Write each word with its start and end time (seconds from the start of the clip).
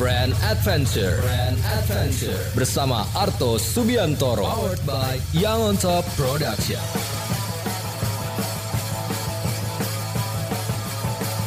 Brand 0.00 0.32
Adventure. 0.48 1.20
Brand 1.20 1.60
Adventure 1.60 2.40
bersama 2.56 3.04
Arto 3.12 3.60
Subiantoro. 3.60 4.48
Powered 4.48 4.80
by 4.88 5.20
Young 5.36 5.60
on 5.60 5.76
Top 5.76 6.08
Production. 6.16 6.80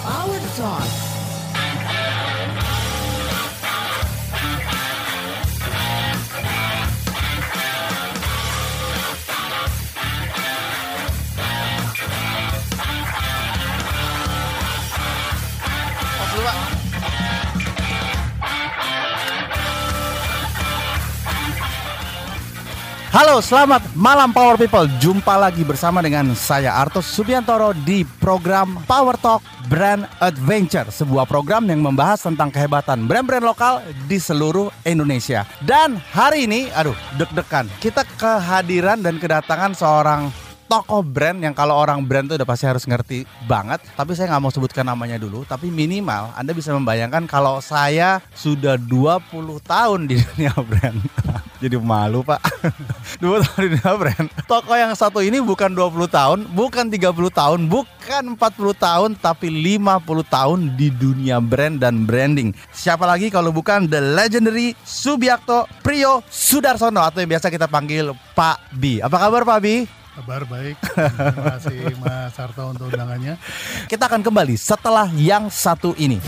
Power 0.06 0.38
Talk. 0.54 1.13
Halo, 23.14 23.46
selamat 23.46 23.94
malam 23.94 24.34
Power 24.34 24.58
People. 24.58 24.90
Jumpa 24.98 25.38
lagi 25.38 25.62
bersama 25.62 26.02
dengan 26.02 26.34
saya 26.34 26.74
Artos 26.74 27.06
Subiantoro 27.06 27.78
di 27.86 28.02
program 28.02 28.82
Power 28.90 29.22
Talk 29.22 29.46
Brand 29.70 30.10
Adventure, 30.18 30.90
sebuah 30.90 31.30
program 31.30 31.70
yang 31.70 31.86
membahas 31.86 32.26
tentang 32.26 32.50
kehebatan 32.50 33.06
brand-brand 33.06 33.46
lokal 33.46 33.86
di 34.10 34.18
seluruh 34.18 34.74
Indonesia. 34.82 35.46
Dan 35.62 36.02
hari 36.10 36.50
ini, 36.50 36.74
aduh, 36.74 36.98
deg-degan. 37.22 37.70
Kita 37.78 38.02
kehadiran 38.18 39.06
dan 39.06 39.22
kedatangan 39.22 39.78
seorang 39.78 40.34
tokoh 40.66 41.04
brand 41.06 41.40
yang 41.40 41.56
kalau 41.56 41.78
orang 41.78 42.02
brand 42.04 42.28
itu 42.28 42.36
udah 42.36 42.48
pasti 42.48 42.66
harus 42.66 42.84
ngerti 42.88 43.28
banget. 43.46 43.84
Tapi 43.94 44.14
saya 44.14 44.32
nggak 44.34 44.44
mau 44.44 44.52
sebutkan 44.54 44.86
namanya 44.88 45.20
dulu. 45.20 45.44
Tapi 45.44 45.70
minimal 45.70 46.34
Anda 46.34 46.52
bisa 46.52 46.72
membayangkan 46.74 47.28
kalau 47.28 47.60
saya 47.60 48.24
sudah 48.34 48.80
20 48.80 49.30
tahun 49.64 50.00
di 50.10 50.20
dunia 50.20 50.54
brand. 50.70 51.00
Jadi 51.64 51.80
malu 51.80 52.28
pak 52.28 52.44
20 53.24 53.40
tahun 53.40 53.62
di 53.64 53.70
dunia 53.80 53.94
brand 53.96 54.28
Toko 54.52 54.76
yang 54.76 54.92
satu 55.00 55.24
ini 55.24 55.40
bukan 55.40 55.72
20 55.72 56.12
tahun 56.12 56.40
Bukan 56.52 56.92
30 56.92 57.16
tahun 57.32 57.60
Bukan 57.72 58.24
40 58.36 58.76
tahun 58.76 59.10
Tapi 59.16 59.48
50 59.48 60.04
tahun 60.28 60.60
di 60.76 60.92
dunia 60.92 61.40
brand 61.40 61.80
dan 61.80 62.04
branding 62.04 62.52
Siapa 62.76 63.08
lagi 63.08 63.32
kalau 63.32 63.56
bukan 63.56 63.88
The 63.88 64.04
legendary 64.04 64.76
Subiakto 64.84 65.64
Priyo 65.80 66.20
Sudarsono 66.28 67.00
Atau 67.00 67.24
yang 67.24 67.32
biasa 67.32 67.48
kita 67.48 67.72
panggil 67.72 68.12
Pak 68.36 68.76
Bi 68.76 69.00
Apa 69.00 69.16
kabar 69.24 69.48
Pak 69.48 69.60
Bi? 69.64 70.03
Kabar 70.14 70.46
baik. 70.46 70.78
Terima 70.94 71.44
kasih 71.58 71.80
Mas 71.98 72.38
Sarto 72.38 72.64
untuk 72.70 72.94
undangannya. 72.94 73.42
Kita 73.90 74.06
akan 74.06 74.22
kembali 74.22 74.56
setelah 74.58 75.10
yang 75.18 75.50
satu 75.50 75.98
ini. 75.98 76.22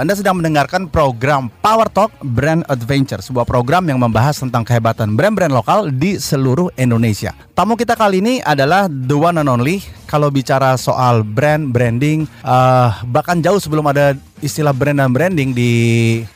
Anda 0.00 0.16
sedang 0.16 0.40
mendengarkan 0.40 0.88
program 0.88 1.52
Power 1.60 1.84
Talk 1.92 2.08
Brand 2.24 2.64
Adventure, 2.72 3.20
sebuah 3.20 3.44
program 3.44 3.84
yang 3.84 4.00
membahas 4.00 4.40
tentang 4.40 4.64
kehebatan 4.64 5.12
brand-brand 5.12 5.52
lokal 5.52 5.92
di 5.92 6.16
seluruh 6.16 6.72
Indonesia. 6.80 7.36
Tamu 7.52 7.76
kita 7.76 8.00
kali 8.00 8.24
ini 8.24 8.40
adalah 8.40 8.88
the 8.88 9.12
one 9.12 9.36
and 9.36 9.52
only. 9.52 9.84
Kalau 10.08 10.32
bicara 10.32 10.80
soal 10.80 11.20
brand, 11.20 11.68
branding, 11.68 12.24
uh, 12.40 12.96
bahkan 13.12 13.44
jauh 13.44 13.60
sebelum 13.60 13.84
ada 13.92 14.16
istilah 14.40 14.72
brand 14.72 15.04
dan 15.04 15.12
branding 15.12 15.52
di 15.52 15.70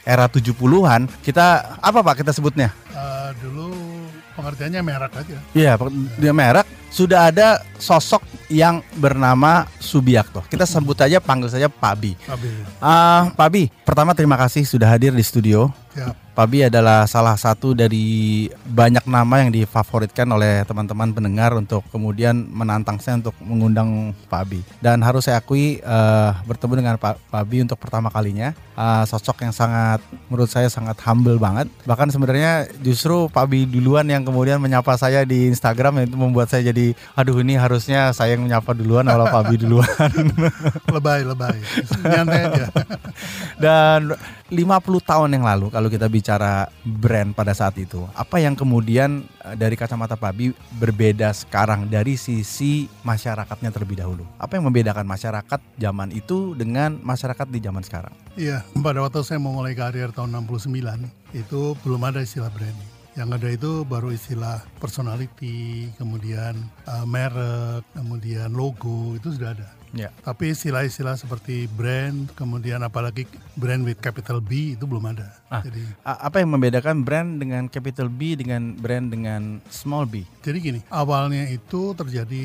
era 0.04 0.28
70-an, 0.28 1.08
kita 1.24 1.80
apa 1.80 2.04
Pak 2.04 2.20
kita 2.20 2.36
sebutnya? 2.36 2.68
Uh, 2.92 3.32
dulu 3.40 3.73
pengertiannya 4.34 4.80
merek 4.82 5.12
aja. 5.14 5.38
Iya, 5.54 5.72
dia 6.18 6.32
merek. 6.34 6.66
Sudah 6.94 7.30
ada 7.30 7.58
sosok 7.74 8.22
yang 8.46 8.78
bernama 8.94 9.66
Subiakto. 9.82 10.46
Kita 10.46 10.62
sebut 10.62 10.94
aja 11.02 11.18
panggil 11.18 11.50
saja 11.50 11.66
Pak 11.66 11.94
Bi. 11.98 12.14
Pak 12.14 12.36
Bi. 12.38 12.48
Uh, 12.78 13.22
Pak 13.34 13.48
Bi, 13.50 13.66
pertama 13.82 14.14
terima 14.14 14.38
kasih 14.38 14.62
sudah 14.62 14.86
hadir 14.86 15.10
di 15.10 15.24
studio. 15.27 15.74
Siap. 15.90 16.23
Pak 16.34 16.50
Bi 16.50 16.67
adalah 16.67 17.06
salah 17.06 17.39
satu 17.39 17.78
dari 17.78 18.50
banyak 18.67 19.06
nama 19.06 19.46
yang 19.46 19.55
difavoritkan 19.55 20.27
oleh 20.27 20.67
teman-teman 20.67 21.14
pendengar 21.14 21.55
untuk 21.55 21.86
kemudian 21.95 22.34
menantang 22.50 22.98
saya 22.98 23.22
untuk 23.22 23.39
mengundang 23.39 24.11
Pak 24.27 24.42
Bi. 24.50 24.58
Dan 24.83 24.98
harus 25.06 25.30
saya 25.30 25.39
akui 25.39 25.78
uh, 25.86 26.34
bertemu 26.42 26.74
dengan 26.74 26.95
Pak, 26.98 27.22
Pak 27.30 27.45
Bi 27.46 27.62
untuk 27.62 27.78
pertama 27.78 28.11
kalinya 28.11 28.50
uh, 28.74 29.06
sosok 29.06 29.46
yang 29.46 29.55
sangat 29.55 30.02
menurut 30.27 30.50
saya 30.50 30.67
sangat 30.67 30.98
humble 31.06 31.39
banget. 31.39 31.70
Bahkan 31.86 32.11
sebenarnya 32.11 32.66
justru 32.83 33.30
Pak 33.30 33.46
Bi 33.46 33.62
duluan 33.62 34.11
yang 34.11 34.27
kemudian 34.27 34.58
menyapa 34.58 34.98
saya 34.98 35.22
di 35.22 35.46
Instagram 35.46 36.02
itu 36.02 36.18
membuat 36.18 36.51
saya 36.51 36.74
jadi 36.74 36.98
aduh 37.14 37.39
ini 37.46 37.55
harusnya 37.55 38.11
saya 38.11 38.34
yang 38.34 38.42
menyapa 38.42 38.74
duluan 38.74 39.06
kalau 39.06 39.30
Pak 39.30 39.42
Bi 39.51 39.55
duluan. 39.55 40.11
lebay, 40.95 41.22
lebay. 41.22 41.62
Nyantai 42.02 42.40
aja. 42.51 42.66
Dan 43.55 44.18
50 44.54 45.02
tahun 45.02 45.34
yang 45.34 45.44
lalu 45.44 45.66
kalau 45.74 45.90
kita 45.90 46.06
bicara 46.06 46.70
brand 46.86 47.34
pada 47.34 47.50
saat 47.50 47.74
itu, 47.76 48.06
apa 48.14 48.38
yang 48.38 48.54
kemudian 48.54 49.26
eh, 49.42 49.58
dari 49.58 49.74
kacamata 49.74 50.14
Pak 50.14 50.32
Bi 50.38 50.54
berbeda 50.78 51.34
sekarang 51.34 51.90
dari 51.90 52.14
sisi 52.14 52.86
masyarakatnya 53.02 53.74
terlebih 53.74 53.98
dahulu? 53.98 54.22
Apa 54.38 54.56
yang 54.56 54.70
membedakan 54.70 55.04
masyarakat 55.04 55.60
zaman 55.74 56.14
itu 56.14 56.54
dengan 56.54 57.02
masyarakat 57.02 57.50
di 57.50 57.58
zaman 57.58 57.82
sekarang? 57.82 58.14
Iya, 58.38 58.62
pada 58.78 59.02
waktu 59.02 59.26
saya 59.26 59.42
memulai 59.42 59.74
karir 59.74 60.14
tahun 60.14 60.32
69 60.46 61.34
itu 61.34 61.74
belum 61.82 62.02
ada 62.06 62.22
istilah 62.22 62.50
branding. 62.54 62.90
Yang 63.14 63.28
ada 63.38 63.48
itu 63.54 63.72
baru 63.86 64.10
istilah 64.10 64.58
personality, 64.82 65.86
kemudian 65.94 66.58
uh, 66.90 67.06
merek, 67.06 67.86
kemudian 67.94 68.50
logo 68.50 69.14
itu 69.14 69.30
sudah 69.30 69.54
ada. 69.54 69.70
Ya. 69.94 70.10
Tapi 70.27 70.50
istilah-istilah 70.50 71.14
seperti 71.14 71.70
brand, 71.70 72.27
kemudian 72.34 72.82
apalagi 72.82 73.30
brand 73.55 73.86
with 73.86 74.02
capital 74.02 74.42
B 74.42 74.74
itu 74.74 74.84
belum 74.84 75.14
ada. 75.14 75.30
Ah, 75.46 75.62
Jadi 75.62 75.86
apa 76.02 76.42
yang 76.42 76.50
membedakan 76.50 77.06
brand 77.06 77.38
dengan 77.38 77.70
capital 77.70 78.10
B 78.10 78.34
dengan 78.34 78.74
brand 78.74 79.06
dengan 79.06 79.62
small 79.70 80.10
b? 80.10 80.27
Jadi 80.42 80.58
gini, 80.58 80.80
awalnya 80.90 81.46
itu 81.46 81.94
terjadi 81.94 82.44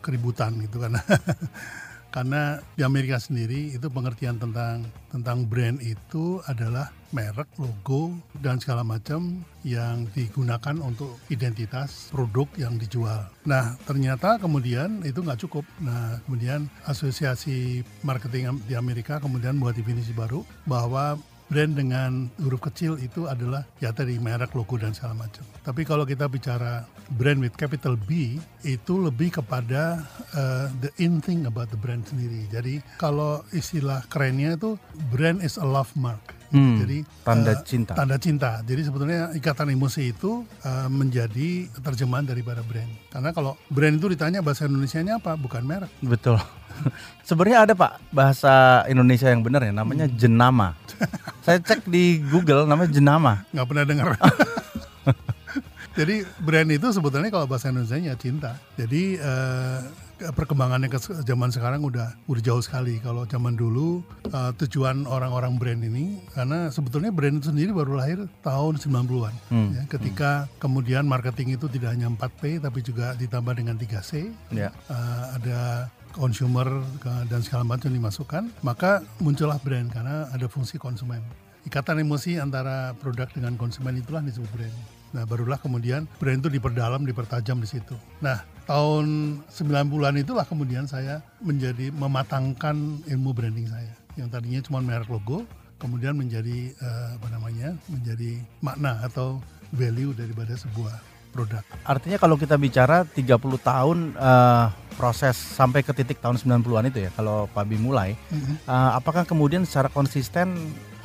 keributan 0.00 0.56
gitu 0.64 0.80
kan. 0.80 0.96
karena 2.08 2.60
di 2.74 2.82
Amerika 2.84 3.20
sendiri 3.20 3.76
itu 3.76 3.86
pengertian 3.92 4.40
tentang 4.40 4.88
tentang 5.08 5.44
brand 5.48 5.80
itu 5.80 6.40
adalah 6.48 6.92
merek, 7.08 7.48
logo 7.56 8.12
dan 8.44 8.60
segala 8.60 8.84
macam 8.84 9.40
yang 9.64 10.04
digunakan 10.12 10.76
untuk 10.84 11.16
identitas 11.32 12.12
produk 12.12 12.48
yang 12.60 12.76
dijual. 12.76 13.24
Nah 13.48 13.76
ternyata 13.88 14.36
kemudian 14.36 15.00
itu 15.04 15.24
nggak 15.24 15.40
cukup. 15.48 15.64
Nah 15.80 16.20
kemudian 16.28 16.68
asosiasi 16.84 17.80
marketing 18.04 18.60
di 18.68 18.76
Amerika 18.76 19.20
kemudian 19.20 19.56
buat 19.56 19.72
definisi 19.76 20.12
baru 20.12 20.44
bahwa 20.68 21.16
brand 21.48 21.72
dengan 21.74 22.28
huruf 22.40 22.60
kecil 22.68 23.00
itu 23.00 23.26
adalah 23.26 23.64
ya 23.80 23.90
tadi 23.90 24.20
merek, 24.20 24.52
logo 24.52 24.76
dan 24.76 24.92
segala 24.92 25.26
macam. 25.26 25.44
Tapi 25.64 25.82
kalau 25.82 26.04
kita 26.04 26.28
bicara 26.28 26.84
brand 27.16 27.40
with 27.40 27.56
capital 27.56 27.96
B 27.96 28.36
itu 28.62 28.94
lebih 29.00 29.40
kepada 29.40 30.04
uh, 30.36 30.68
the 30.84 30.92
in 31.00 31.24
thing 31.24 31.48
about 31.48 31.72
the 31.72 31.80
brand 31.80 32.04
sendiri. 32.04 32.44
Jadi 32.52 32.84
kalau 33.00 33.40
istilah 33.50 34.04
kerennya 34.12 34.54
itu 34.60 34.76
brand 35.10 35.40
is 35.40 35.56
a 35.56 35.66
love 35.66 35.90
mark. 35.96 36.37
Hmm, 36.48 36.80
Jadi 36.80 36.98
tanda 37.20 37.52
uh, 37.52 37.60
cinta. 37.60 37.92
Tanda 37.92 38.16
cinta. 38.16 38.50
Jadi 38.64 38.80
sebetulnya 38.88 39.32
ikatan 39.36 39.68
emosi 39.68 40.16
itu 40.16 40.48
uh, 40.64 40.88
menjadi 40.88 41.68
terjemahan 41.84 42.24
daripada 42.24 42.64
brand. 42.64 42.88
Karena 43.12 43.30
kalau 43.36 43.52
brand 43.68 44.00
itu 44.00 44.08
ditanya 44.08 44.40
bahasa 44.40 44.64
Indonesia-nya 44.64 45.20
apa? 45.20 45.36
Bukan 45.36 45.62
merek. 45.64 45.92
Betul. 46.00 46.40
Sebenarnya 47.28 47.68
ada 47.68 47.74
Pak 47.76 48.00
bahasa 48.08 48.84
Indonesia 48.88 49.28
yang 49.28 49.44
benar 49.44 49.60
ya 49.60 49.72
namanya 49.76 50.08
hmm. 50.08 50.16
jenama. 50.16 50.72
Saya 51.44 51.60
cek 51.60 51.84
di 51.84 52.24
Google 52.32 52.64
namanya 52.64 52.90
jenama. 52.96 53.44
Nggak 53.52 53.66
pernah 53.68 53.84
dengar. 53.84 54.08
Jadi 55.98 56.22
brand 56.38 56.70
itu 56.70 56.86
sebetulnya 56.94 57.28
kalau 57.28 57.50
bahasa 57.50 57.68
Indonesia 57.74 58.14
cinta. 58.16 58.56
Jadi 58.78 59.18
uh, 59.18 59.82
perkembangannya 60.18 60.90
ke 60.90 60.98
zaman 61.22 61.54
sekarang 61.54 61.86
udah 61.86 62.18
udah 62.26 62.42
jauh 62.42 62.62
sekali. 62.62 62.98
Kalau 62.98 63.24
zaman 63.24 63.54
dulu 63.54 64.02
uh, 64.34 64.50
tujuan 64.58 65.06
orang-orang 65.06 65.56
brand 65.56 65.80
ini 65.80 66.18
karena 66.34 66.68
sebetulnya 66.74 67.14
brand 67.14 67.38
itu 67.38 67.54
sendiri 67.54 67.70
baru 67.70 67.98
lahir 67.98 68.18
tahun 68.42 68.82
90-an. 68.82 69.34
Hmm. 69.50 69.70
Ya, 69.78 69.82
ketika 69.86 70.30
hmm. 70.44 70.48
kemudian 70.58 71.04
marketing 71.06 71.54
itu 71.54 71.70
tidak 71.70 71.94
hanya 71.94 72.10
4P 72.10 72.62
tapi 72.62 72.82
juga 72.82 73.14
ditambah 73.14 73.54
dengan 73.54 73.78
3C. 73.78 74.34
Yeah. 74.50 74.74
Uh, 74.90 75.38
ada 75.38 75.90
consumer 76.18 76.66
dan 77.04 77.44
segala 77.44 77.62
macam 77.62 77.94
dimasukkan, 77.94 78.50
maka 78.66 79.04
muncullah 79.22 79.60
brand 79.62 79.92
karena 79.92 80.26
ada 80.34 80.50
fungsi 80.50 80.80
konsumen. 80.80 81.22
Ikatan 81.68 82.00
emosi 82.00 82.40
antara 82.40 82.96
produk 82.96 83.28
dengan 83.30 83.54
konsumen 83.54 84.00
itulah 84.00 84.24
disebut 84.24 84.50
brand. 84.50 84.76
Nah, 85.08 85.24
barulah 85.24 85.56
kemudian 85.56 86.04
brand 86.20 86.40
itu 86.40 86.52
diperdalam, 86.52 87.04
dipertajam 87.04 87.60
di 87.60 87.68
situ. 87.68 87.96
Nah, 88.20 88.44
tahun 88.68 89.40
90-an 89.48 90.20
itulah 90.20 90.44
kemudian 90.44 90.84
saya 90.84 91.24
menjadi 91.40 91.88
mematangkan 91.88 93.00
ilmu 93.08 93.32
branding 93.32 93.64
saya. 93.64 93.96
Yang 94.20 94.28
tadinya 94.36 94.60
cuma 94.60 94.78
merek 94.84 95.08
logo, 95.08 95.48
kemudian 95.80 96.12
menjadi 96.12 96.76
uh, 96.84 97.16
apa 97.16 97.28
namanya? 97.32 97.72
menjadi 97.88 98.36
makna 98.60 99.00
atau 99.00 99.40
value 99.72 100.12
daripada 100.12 100.52
sebuah 100.52 101.00
produk. 101.32 101.64
Artinya 101.84 102.20
kalau 102.20 102.36
kita 102.36 102.60
bicara 102.60 103.08
30 103.08 103.24
tahun 103.60 103.98
uh, 104.16 104.72
proses 104.96 105.36
sampai 105.36 105.80
ke 105.86 105.92
titik 105.96 106.18
tahun 106.18 106.36
90-an 106.36 106.90
itu 106.90 107.06
ya 107.06 107.10
kalau 107.14 107.46
Pak 107.52 107.64
Bi 107.68 107.78
mulai 107.78 108.18
uh, 108.66 108.98
apakah 108.98 109.22
kemudian 109.22 109.62
secara 109.62 109.86
konsisten 109.92 110.56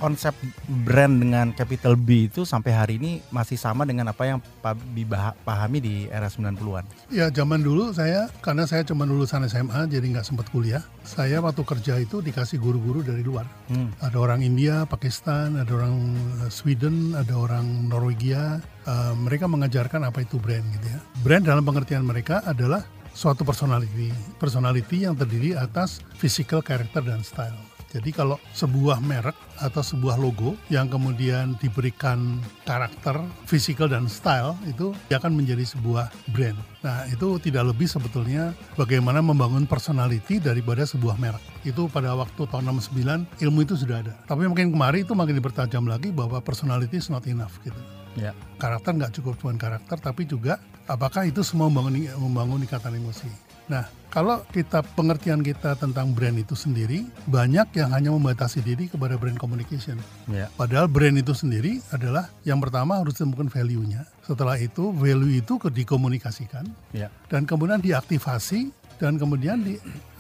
konsep 0.04 0.36
brand 0.84 1.16
dengan 1.16 1.56
capital 1.56 1.96
B 1.96 2.28
itu 2.28 2.44
sampai 2.44 2.76
hari 2.76 3.00
ini 3.00 3.24
masih 3.32 3.56
sama 3.56 3.88
dengan 3.88 4.12
apa 4.12 4.28
yang 4.28 4.44
Pak 4.60 4.76
Bi 4.92 5.08
pahami 5.48 5.80
di 5.80 5.96
era 6.12 6.28
90-an? 6.28 6.84
Ya 7.08 7.32
zaman 7.32 7.64
dulu 7.64 7.96
saya 7.96 8.28
karena 8.44 8.68
saya 8.68 8.84
cuma 8.84 9.08
lulusan 9.08 9.48
SMA 9.48 9.88
jadi 9.88 10.04
nggak 10.04 10.28
sempat 10.28 10.52
kuliah. 10.52 10.84
Saya 11.08 11.40
waktu 11.40 11.64
kerja 11.64 12.04
itu 12.04 12.20
dikasih 12.20 12.60
guru-guru 12.60 13.00
dari 13.00 13.24
luar. 13.24 13.48
Hmm. 13.72 13.96
Ada 14.04 14.20
orang 14.20 14.44
India, 14.44 14.84
Pakistan, 14.84 15.56
ada 15.56 15.72
orang 15.72 15.96
eh, 16.44 16.52
Sweden, 16.52 17.16
ada 17.16 17.40
orang 17.40 17.88
Norwegia. 17.88 18.60
Eh, 18.84 19.14
mereka 19.16 19.48
mengajarkan 19.48 20.04
apa 20.04 20.28
itu 20.28 20.36
brand 20.36 20.68
gitu 20.76 20.88
ya. 20.92 21.00
Brand 21.24 21.48
dalam 21.48 21.64
pengertian 21.64 22.04
mereka 22.04 22.44
adalah 22.44 22.84
suatu 23.16 23.48
personality, 23.48 24.12
personality 24.36 25.08
yang 25.08 25.16
terdiri 25.16 25.56
atas 25.56 26.04
physical 26.20 26.60
character 26.60 27.00
dan 27.00 27.24
style. 27.24 27.73
Jadi 27.94 28.10
kalau 28.10 28.42
sebuah 28.58 28.98
merek 29.06 29.38
atau 29.62 29.86
sebuah 29.86 30.18
logo 30.18 30.58
yang 30.74 30.90
kemudian 30.90 31.54
diberikan 31.62 32.42
karakter, 32.66 33.22
physical 33.46 33.86
dan 33.86 34.10
style 34.10 34.58
itu 34.66 34.98
dia 35.08 35.22
akan 35.22 35.38
menjadi 35.38 35.62
sebuah 35.62 36.10
brand. 36.34 36.58
Nah 36.82 37.06
itu 37.06 37.38
tidak 37.38 37.70
lebih 37.70 37.86
sebetulnya 37.86 38.58
bagaimana 38.74 39.22
membangun 39.22 39.70
personality 39.70 40.42
daripada 40.42 40.90
sebuah 40.90 41.22
merek. 41.22 41.44
Itu 41.62 41.86
pada 41.86 42.18
waktu 42.18 42.50
tahun 42.50 42.74
69 42.82 43.46
ilmu 43.46 43.60
itu 43.62 43.78
sudah 43.78 44.02
ada. 44.02 44.14
Tapi 44.26 44.50
makin 44.50 44.74
kemarin 44.74 45.06
itu 45.06 45.14
makin 45.14 45.38
dipertajam 45.38 45.86
lagi 45.86 46.10
bahwa 46.10 46.42
personality 46.42 46.98
is 46.98 47.14
not 47.14 47.24
enough 47.30 47.62
gitu. 47.62 47.78
Ya. 48.18 48.34
Karakter 48.58 48.94
nggak 48.94 49.14
cukup 49.22 49.38
cuma 49.38 49.54
karakter 49.58 50.02
tapi 50.02 50.26
juga 50.26 50.58
apakah 50.90 51.30
itu 51.30 51.46
semua 51.46 51.70
membangun, 51.70 52.10
membangun 52.18 52.66
ikatan 52.66 52.98
emosi. 52.98 53.53
Nah, 53.72 53.88
kalau 54.14 54.46
kita 54.54 54.86
pengertian 54.94 55.42
kita 55.42 55.74
tentang 55.74 56.14
brand 56.14 56.38
itu 56.38 56.54
sendiri, 56.54 57.08
banyak 57.26 57.74
yang 57.74 57.90
hanya 57.90 58.14
membatasi 58.14 58.62
diri 58.62 58.86
kepada 58.86 59.18
brand 59.18 59.40
communication. 59.42 59.98
Ya. 60.30 60.54
Padahal 60.54 60.86
brand 60.86 61.18
itu 61.18 61.34
sendiri 61.34 61.82
adalah 61.90 62.30
yang 62.46 62.62
pertama 62.62 63.02
harus 63.02 63.18
ditemukan 63.18 63.50
value-nya. 63.50 64.06
Setelah 64.22 64.62
itu, 64.62 64.94
value 64.94 65.42
itu 65.42 65.58
dikomunikasikan 65.58 66.70
Ya. 66.94 67.10
dan 67.32 67.50
kemudian 67.50 67.82
diaktifasi 67.82 68.70
dan 69.02 69.18
kemudian 69.18 69.66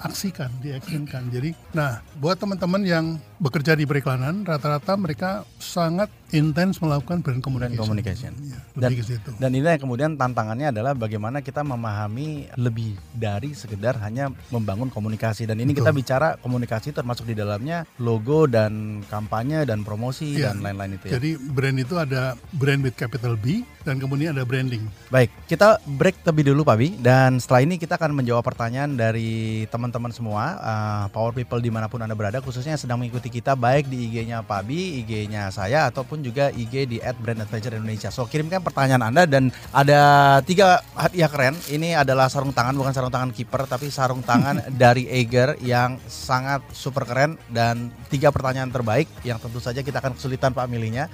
diaksikan, 0.03 0.51
diactionkan. 0.59 1.31
Jadi, 1.31 1.55
nah, 1.71 2.03
buat 2.19 2.35
teman-teman 2.35 2.83
yang 2.83 3.05
bekerja 3.39 3.71
di 3.71 3.87
periklanan, 3.87 4.43
rata-rata 4.43 4.99
mereka 4.99 5.47
sangat 5.57 6.11
intens 6.31 6.81
melakukan 6.81 7.21
brand 7.21 7.39
communication. 7.39 7.79
communication. 7.79 8.33
Ya, 8.41 8.59
Dan, 8.75 8.91
ke 8.97 9.05
situ. 9.05 9.29
dan 9.37 9.53
ini 9.53 9.63
yang 9.63 9.79
kemudian 9.79 10.17
tantangannya 10.17 10.73
adalah 10.73 10.91
bagaimana 10.91 11.39
kita 11.39 11.61
memahami 11.61 12.49
lebih 12.57 12.97
dari 13.13 13.53
sekedar 13.53 14.01
hanya 14.01 14.33
membangun 14.49 14.89
komunikasi 14.89 15.45
dan 15.45 15.61
ini 15.61 15.71
kita 15.71 15.93
Betul. 15.93 15.99
bicara 16.01 16.27
komunikasi 16.41 16.89
termasuk 16.89 17.29
di 17.29 17.37
dalamnya 17.37 17.85
logo 18.01 18.49
dan 18.49 19.05
kampanye 19.07 19.63
dan 19.63 19.85
promosi 19.85 20.35
Iya. 20.35 20.51
dan 20.51 20.65
lain-lain 20.65 20.97
itu 20.97 21.05
ya. 21.07 21.21
Jadi 21.21 21.29
brand 21.37 21.77
itu 21.77 21.95
ada 21.95 22.33
brand 22.51 22.81
with 22.81 22.97
capital 22.97 23.37
B 23.37 23.61
dan 23.85 24.01
kemudian 24.01 24.33
ada 24.33 24.41
branding. 24.41 24.81
Baik, 25.13 25.29
kita 25.45 25.77
break 25.85 26.25
terlebih 26.25 26.49
dulu 26.49 26.65
Pak 26.65 26.77
Bi 26.81 26.97
dan 26.97 27.37
setelah 27.37 27.61
ini 27.61 27.77
kita 27.77 27.93
akan 27.95 28.09
menjawab 28.17 28.41
pertanyaan 28.41 28.97
dari 28.97 29.63
teman-teman 29.93 30.09
semua 30.09 30.43
uh, 30.57 31.05
Power 31.13 31.37
People 31.37 31.61
di 31.61 31.69
mana 31.69 31.85
pun 31.85 32.01
anda 32.01 32.17
berada 32.17 32.41
khususnya 32.41 32.73
yang 32.73 32.81
sedang 32.81 32.97
mengikuti 32.97 33.29
kita 33.29 33.53
baik 33.53 33.85
di 33.85 34.09
IG-nya 34.09 34.41
Pak 34.41 34.65
Bi, 34.65 35.05
IG-nya 35.05 35.53
saya 35.53 35.85
ataupun 35.93 36.25
juga 36.25 36.49
IG 36.49 36.89
di 36.89 36.97
@brandadventure 36.97 37.77
Indonesia. 37.77 38.09
So 38.09 38.25
kirimkan 38.25 38.65
pertanyaan 38.65 39.13
anda 39.13 39.29
dan 39.29 39.53
ada 39.69 40.01
tiga 40.41 40.81
hadiah 40.97 41.29
keren. 41.29 41.53
Ini 41.69 42.01
adalah 42.01 42.25
sarung 42.25 42.49
tangan 42.49 42.73
bukan 42.73 42.89
sarung 42.89 43.13
tangan 43.13 43.29
kiper 43.29 43.69
tapi 43.69 43.93
sarung 43.93 44.25
tangan 44.25 44.65
dari 44.81 45.05
Eiger 45.05 45.61
yang 45.61 46.01
sangat 46.09 46.65
super 46.73 47.05
keren 47.05 47.37
dan 47.53 47.93
tiga 48.09 48.33
pertanyaan 48.33 48.73
terbaik 48.73 49.05
yang 49.21 49.37
tentu 49.37 49.61
saja 49.61 49.85
kita 49.85 50.01
akan 50.01 50.17
kesulitan 50.17 50.57
Pak 50.57 50.65
milihnya 50.65 51.05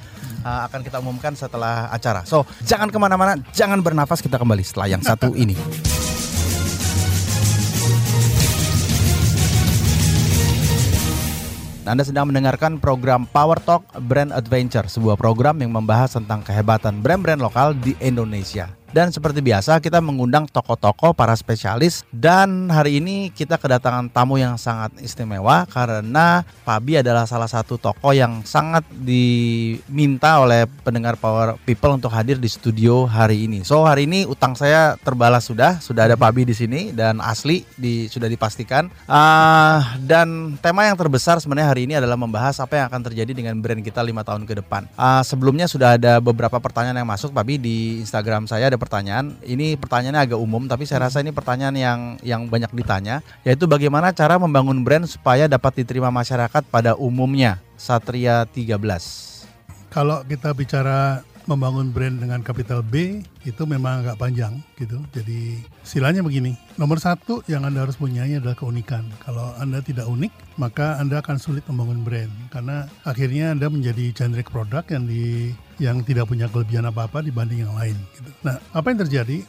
uh, 0.48 0.72
akan 0.72 0.80
kita 0.88 1.04
umumkan 1.04 1.36
setelah 1.36 1.92
acara. 1.92 2.24
So 2.24 2.48
jangan 2.64 2.88
ke 2.88 2.96
mana-mana, 2.96 3.36
jangan 3.52 3.84
bernafas 3.84 4.24
kita 4.24 4.40
kembali 4.40 4.64
setelah 4.64 4.88
yang 4.88 5.04
satu 5.04 5.36
ini. 5.36 5.60
Anda 11.90 12.06
sedang 12.06 12.30
mendengarkan 12.30 12.78
program 12.78 13.26
Power 13.26 13.58
Talk 13.58 13.82
Brand 14.06 14.30
Adventure, 14.30 14.86
sebuah 14.86 15.18
program 15.18 15.58
yang 15.58 15.74
membahas 15.74 16.14
tentang 16.14 16.46
kehebatan 16.46 17.02
brand-brand 17.02 17.42
lokal 17.42 17.74
di 17.74 17.98
Indonesia. 17.98 18.79
Dan 18.90 19.14
seperti 19.14 19.46
biasa 19.46 19.78
kita 19.78 20.02
mengundang 20.02 20.50
tokoh-tokoh 20.50 21.14
para 21.14 21.38
spesialis 21.38 22.02
dan 22.10 22.74
hari 22.74 22.98
ini 22.98 23.30
kita 23.30 23.62
kedatangan 23.62 24.10
tamu 24.10 24.42
yang 24.42 24.58
sangat 24.58 24.90
istimewa 24.98 25.70
karena 25.70 26.42
Fabi 26.66 26.98
adalah 26.98 27.30
salah 27.30 27.46
satu 27.46 27.78
tokoh 27.78 28.18
yang 28.18 28.42
sangat 28.42 28.82
diminta 28.90 30.42
oleh 30.42 30.66
pendengar 30.82 31.22
Power 31.22 31.62
People 31.70 32.02
untuk 32.02 32.10
hadir 32.10 32.42
di 32.42 32.50
studio 32.50 33.06
hari 33.06 33.46
ini. 33.46 33.62
So 33.62 33.86
hari 33.86 34.10
ini 34.10 34.26
utang 34.26 34.58
saya 34.58 34.98
terbalas 35.06 35.46
sudah, 35.46 35.78
sudah 35.78 36.10
ada 36.10 36.18
Fabi 36.18 36.50
di 36.50 36.58
sini 36.58 36.90
dan 36.90 37.22
asli 37.22 37.62
di 37.78 38.10
sudah 38.10 38.26
dipastikan. 38.26 38.90
Ah, 39.06 40.02
dan 40.02 40.58
tema 40.66 40.90
yang 40.90 40.98
terbesar 40.98 41.38
sebenarnya 41.38 41.70
hari 41.70 41.86
ini 41.86 41.94
adalah 41.94 42.18
membahas 42.18 42.58
apa 42.58 42.82
yang 42.82 42.90
akan 42.90 43.06
terjadi 43.06 43.38
dengan 43.38 43.54
brand 43.62 43.86
kita 43.86 44.02
lima 44.02 44.26
tahun 44.26 44.50
ke 44.50 44.66
depan. 44.66 44.90
Ah, 44.98 45.22
sebelumnya 45.22 45.70
sudah 45.70 45.94
ada 45.94 46.18
beberapa 46.18 46.58
pertanyaan 46.58 47.06
yang 47.06 47.10
masuk, 47.10 47.30
Fabi 47.38 47.62
di 47.62 48.02
Instagram 48.02 48.50
saya 48.50 48.74
ada 48.74 48.79
pertanyaan. 48.80 49.36
Ini 49.44 49.76
pertanyaannya 49.76 50.32
agak 50.32 50.40
umum, 50.40 50.66
tapi 50.66 50.88
saya 50.88 51.12
rasa 51.12 51.20
ini 51.20 51.36
pertanyaan 51.36 51.76
yang 51.76 52.00
yang 52.24 52.42
banyak 52.48 52.72
ditanya, 52.72 53.20
yaitu 53.44 53.68
bagaimana 53.68 54.16
cara 54.16 54.40
membangun 54.40 54.80
brand 54.82 55.06
supaya 55.06 55.46
dapat 55.52 55.84
diterima 55.84 56.08
masyarakat 56.10 56.64
pada 56.72 56.96
umumnya. 56.96 57.60
Satria 57.76 58.48
13. 58.48 58.76
Kalau 59.90 60.22
kita 60.24 60.54
bicara 60.54 61.26
membangun 61.50 61.90
brand 61.90 62.22
dengan 62.22 62.46
kapital 62.46 62.86
B 62.86 63.26
itu 63.42 63.64
memang 63.66 64.06
agak 64.06 64.22
panjang 64.22 64.62
gitu. 64.78 65.02
Jadi 65.10 65.66
silanya 65.82 66.22
begini. 66.22 66.54
Nomor 66.78 67.02
satu 67.02 67.42
yang 67.50 67.66
anda 67.66 67.82
harus 67.82 67.98
punya 67.98 68.30
adalah 68.30 68.54
keunikan. 68.54 69.10
Kalau 69.26 69.58
anda 69.58 69.82
tidak 69.82 70.06
unik 70.06 70.62
maka 70.62 71.02
anda 71.02 71.26
akan 71.26 71.42
sulit 71.42 71.66
membangun 71.66 72.06
brand 72.06 72.30
karena 72.54 72.86
akhirnya 73.02 73.58
anda 73.58 73.66
menjadi 73.74 74.14
generic 74.14 74.54
produk 74.54 74.86
yang 74.94 75.10
di 75.10 75.50
yang 75.82 76.06
tidak 76.06 76.30
punya 76.30 76.46
kelebihan 76.46 76.86
apa-apa 76.86 77.26
dibanding 77.26 77.66
yang 77.66 77.74
lain. 77.74 77.98
Gitu. 78.14 78.30
Nah 78.46 78.62
apa 78.70 78.86
yang 78.94 79.02
terjadi? 79.02 79.42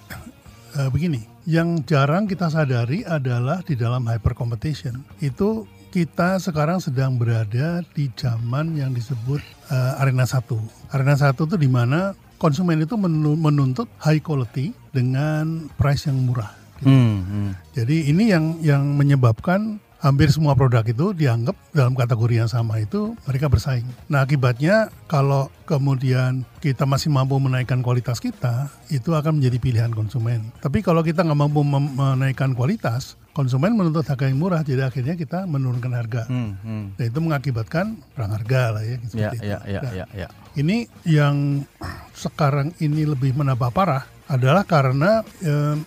Eh, 0.71 0.87
begini, 0.87 1.19
yang 1.51 1.83
jarang 1.83 2.31
kita 2.31 2.47
sadari 2.47 3.03
adalah 3.03 3.59
di 3.67 3.75
dalam 3.75 4.07
hyper 4.07 4.39
competition 4.39 5.03
itu 5.19 5.67
kita 5.91 6.39
sekarang 6.39 6.79
sedang 6.79 7.19
berada 7.19 7.83
di 7.93 8.07
zaman 8.15 8.79
yang 8.79 8.95
disebut 8.95 9.43
eh, 9.75 10.01
arena 10.01 10.23
satu. 10.23 10.63
Arena 10.95 11.19
satu 11.19 11.51
itu 11.51 11.59
di 11.59 11.67
mana 11.67 12.15
konsumen 12.39 12.79
itu 12.79 12.95
menu- 12.95 13.37
menuntut 13.37 13.91
high 13.99 14.23
quality 14.23 14.71
dengan 14.95 15.67
price 15.75 16.07
yang 16.07 16.23
murah. 16.23 16.55
Hmm, 16.81 17.21
hmm. 17.27 17.51
Jadi 17.77 18.09
ini 18.09 18.33
yang 18.33 18.57
yang 18.65 18.83
menyebabkan 18.97 19.83
hampir 20.01 20.33
semua 20.33 20.57
produk 20.57 20.81
itu 20.81 21.13
dianggap 21.13 21.53
dalam 21.77 21.93
kategori 21.93 22.35
yang 22.41 22.49
sama 22.49 22.81
itu 22.81 23.13
mereka 23.29 23.53
bersaing. 23.53 23.85
Nah 24.09 24.25
akibatnya 24.25 24.89
kalau 25.05 25.53
kemudian 25.69 26.49
kita 26.65 26.89
masih 26.89 27.13
mampu 27.13 27.37
menaikkan 27.37 27.85
kualitas 27.85 28.17
kita, 28.17 28.73
itu 28.89 29.13
akan 29.13 29.39
menjadi 29.39 29.61
pilihan 29.61 29.93
konsumen. 29.93 30.49
Tapi 30.65 30.81
kalau 30.81 31.05
kita 31.05 31.21
nggak 31.21 31.41
mampu 31.45 31.61
menaikkan 31.69 32.57
kualitas, 32.57 33.20
konsumen 33.31 33.79
menuntut 33.79 34.03
harga 34.07 34.27
yang 34.27 34.39
murah, 34.43 34.61
jadi 34.67 34.91
akhirnya 34.91 35.15
kita 35.15 35.47
menurunkan 35.47 35.93
harga. 35.95 36.23
Hmm, 36.27 36.59
hmm. 36.61 36.85
Nah, 36.99 37.05
itu 37.07 37.19
mengakibatkan 37.23 37.99
perang 38.13 38.33
harga 38.35 38.63
lah 38.75 38.83
ya. 38.83 38.91
Ya, 38.91 38.99
seperti 39.07 39.37
itu. 39.39 39.47
ya, 39.47 39.59
ya, 39.65 39.81
Nah, 39.81 39.93
ya, 39.95 40.07
ya. 40.15 40.29
ini 40.59 40.77
yang 41.07 41.65
sekarang 42.13 42.75
ini 42.83 43.07
lebih 43.07 43.33
menambah 43.39 43.71
parah 43.71 44.05
adalah 44.27 44.67
karena 44.67 45.23
em, 45.43 45.83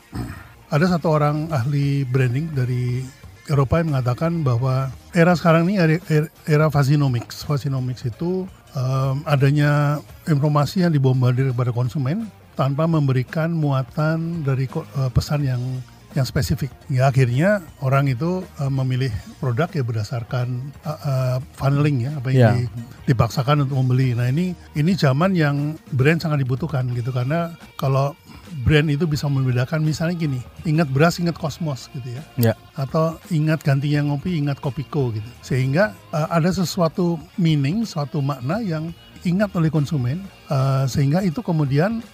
ada 0.72 0.86
satu 0.88 1.12
orang 1.14 1.52
ahli 1.52 2.08
branding 2.08 2.52
dari 2.56 3.04
Eropa 3.52 3.84
yang 3.84 3.92
mengatakan 3.92 4.40
bahwa 4.42 4.88
era 5.12 5.36
sekarang 5.36 5.68
ini 5.68 5.76
era, 5.80 6.00
era 6.48 6.66
Fasinomics. 6.72 7.44
Fasinomics 7.44 8.08
itu 8.08 8.48
em, 8.72 9.16
adanya 9.28 10.00
informasi 10.32 10.88
yang 10.88 10.96
dibombardir 10.96 11.52
kepada 11.52 11.76
konsumen 11.76 12.32
tanpa 12.54 12.86
memberikan 12.86 13.50
muatan 13.50 14.46
dari 14.46 14.70
eh, 14.70 15.10
pesan 15.10 15.42
yang 15.42 15.62
yang 16.14 16.24
spesifik. 16.24 16.70
Ya 16.88 17.10
akhirnya 17.10 17.62
orang 17.82 18.06
itu 18.06 18.46
eh, 18.62 18.70
memilih 18.70 19.10
produk 19.38 19.70
ya 19.70 19.82
berdasarkan 19.82 20.48
eh, 20.86 20.90
eh, 20.90 21.38
funneling 21.58 21.98
ya 22.06 22.12
apa 22.18 22.28
yang 22.30 22.40
Ya. 22.40 22.52
di- 22.56 22.70
dipaksakan 23.10 23.66
untuk 23.66 23.78
membeli. 23.78 24.14
Nah 24.14 24.30
ini 24.30 24.54
ini 24.74 24.94
zaman 24.94 25.34
yang 25.34 25.74
brand 25.90 26.22
sangat 26.22 26.42
dibutuhkan 26.42 26.86
gitu 26.94 27.10
karena 27.10 27.54
kalau 27.76 28.14
brand 28.62 28.86
itu 28.86 29.10
bisa 29.10 29.26
membedakan 29.26 29.82
misalnya 29.82 30.14
gini, 30.14 30.38
ingat 30.64 30.86
beras 30.86 31.18
ingat 31.18 31.34
kosmos 31.34 31.90
gitu 31.90 32.06
ya, 32.14 32.22
Ya. 32.38 32.54
atau 32.78 33.18
ingat 33.34 33.66
gantinya 33.66 34.14
ngopi 34.14 34.38
ingat 34.38 34.62
kopiko 34.62 35.10
gitu, 35.10 35.26
sehingga 35.42 35.98
uh, 36.14 36.30
ada 36.30 36.54
sesuatu 36.54 37.18
meaning, 37.34 37.82
suatu 37.82 38.22
makna 38.22 38.62
yang 38.62 38.94
ingat 39.26 39.50
oleh 39.58 39.74
konsumen, 39.74 40.22
uh, 40.54 40.86
sehingga 40.86 41.26
itu 41.26 41.42
kemudian 41.42 42.06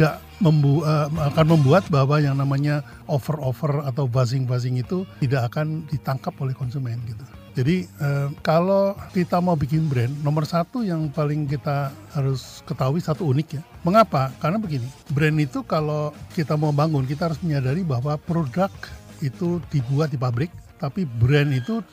tidak 0.00 0.16
membu 0.40 0.80
eh, 0.80 1.12
akan 1.12 1.60
membuat 1.60 1.84
bahwa 1.92 2.16
yang 2.16 2.32
namanya 2.32 2.80
over-over 3.04 3.84
atau 3.84 4.08
buzzing-buzzing 4.08 4.80
itu 4.80 5.04
tidak 5.20 5.52
akan 5.52 5.84
ditangkap 5.92 6.32
oleh 6.40 6.56
konsumen 6.56 6.96
gitu. 7.04 7.20
Jadi 7.52 7.84
eh, 7.84 8.28
kalau 8.40 8.96
kita 9.12 9.44
mau 9.44 9.60
bikin 9.60 9.92
brand, 9.92 10.08
nomor 10.24 10.48
satu 10.48 10.80
yang 10.80 11.12
paling 11.12 11.44
kita 11.44 11.92
harus 12.16 12.64
ketahui 12.64 13.04
satu 13.04 13.28
unik 13.28 13.60
ya. 13.60 13.62
Mengapa? 13.84 14.32
Karena 14.40 14.56
begini, 14.56 14.88
brand 15.12 15.36
itu 15.36 15.60
kalau 15.68 16.16
kita 16.32 16.56
mau 16.56 16.72
bangun, 16.72 17.04
kita 17.04 17.28
harus 17.28 17.40
menyadari 17.44 17.84
bahwa 17.84 18.16
produk 18.16 18.72
itu 19.20 19.60
dibuat 19.68 20.08
di 20.08 20.16
pabrik, 20.16 20.48
tapi 20.80 21.04
brand 21.04 21.52
itu 21.52 21.84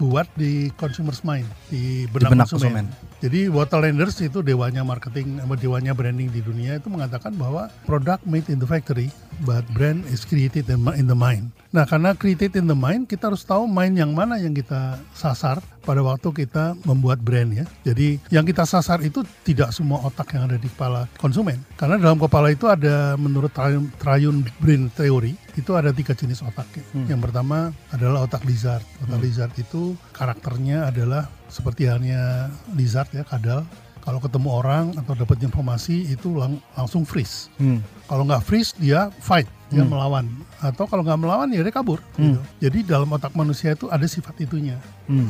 dibuat 0.00 0.32
di 0.32 0.72
consumer's 0.80 1.20
mind, 1.20 1.44
di 1.68 2.08
benak, 2.08 2.32
benak 2.32 2.48
konsumen. 2.48 2.88
konsumen. 2.88 3.20
Jadi 3.20 3.52
Waterlanders 3.52 4.16
itu 4.24 4.40
dewanya 4.40 4.80
marketing, 4.80 5.44
dewanya 5.60 5.92
branding 5.92 6.32
di 6.32 6.40
dunia 6.40 6.80
itu 6.80 6.88
mengatakan 6.88 7.36
bahwa 7.36 7.68
product 7.84 8.24
made 8.24 8.48
in 8.48 8.56
the 8.56 8.64
factory, 8.64 9.12
but 9.44 9.60
brand 9.76 10.08
is 10.08 10.24
created 10.24 10.64
in 10.72 11.04
the 11.04 11.12
mind. 11.12 11.52
Nah, 11.68 11.84
karena 11.84 12.16
created 12.16 12.56
in 12.56 12.64
the 12.64 12.72
mind, 12.72 13.12
kita 13.12 13.28
harus 13.28 13.44
tahu 13.44 13.68
mind 13.68 14.00
yang 14.00 14.16
mana 14.16 14.40
yang 14.40 14.56
kita 14.56 14.96
sasar 15.12 15.60
pada 15.84 16.00
waktu 16.04 16.28
kita 16.32 16.74
membuat 16.82 17.20
brand 17.20 17.52
ya. 17.52 17.68
Jadi 17.86 18.18
yang 18.32 18.42
kita 18.42 18.64
sasar 18.66 19.00
itu 19.04 19.24
tidak 19.46 19.70
semua 19.70 20.00
otak 20.02 20.32
yang 20.36 20.48
ada 20.50 20.58
di 20.58 20.66
kepala 20.66 21.06
konsumen. 21.20 21.60
Karena 21.76 22.00
dalam 22.00 22.18
kepala 22.18 22.50
itu 22.50 22.66
ada 22.66 23.14
menurut 23.14 23.52
triune, 23.52 23.86
triune 24.00 24.40
brain 24.58 24.88
theory 24.92 25.38
itu 25.56 25.70
ada 25.76 25.90
tiga 25.94 26.16
jenis 26.16 26.42
otak. 26.42 26.66
ya. 26.74 26.84
Yang 27.16 27.20
pertama 27.30 27.70
adalah 27.92 28.26
otak 28.26 28.42
lizard. 28.48 28.84
Otak 29.06 29.20
lizard 29.22 29.52
itu 29.54 29.89
karakternya 30.12 30.90
adalah 30.90 31.26
seperti 31.46 31.86
halnya 31.86 32.50
lizard 32.74 33.10
ya 33.10 33.22
kadal. 33.24 33.64
Kalau 34.00 34.16
ketemu 34.16 34.48
orang 34.48 34.84
atau 34.96 35.12
dapat 35.12 35.44
informasi 35.44 36.08
itu 36.08 36.32
lang- 36.32 36.58
langsung 36.72 37.04
freeze. 37.04 37.52
Hmm. 37.60 37.84
Kalau 38.08 38.24
nggak 38.24 38.40
freeze 38.42 38.72
dia 38.80 39.12
fight, 39.20 39.44
dia 39.70 39.86
melawan. 39.86 40.26
Atau 40.60 40.84
kalau 40.84 41.06
nggak 41.06 41.20
melawan 41.22 41.48
ya 41.54 41.62
dia 41.62 41.72
kabur. 41.72 42.02
gitu. 42.18 42.40
Jadi 42.60 42.78
dalam 42.84 43.08
otak 43.08 43.32
manusia 43.32 43.72
itu 43.72 43.86
ada 43.88 44.04
sifat 44.04 44.34
itunya. 44.42 44.76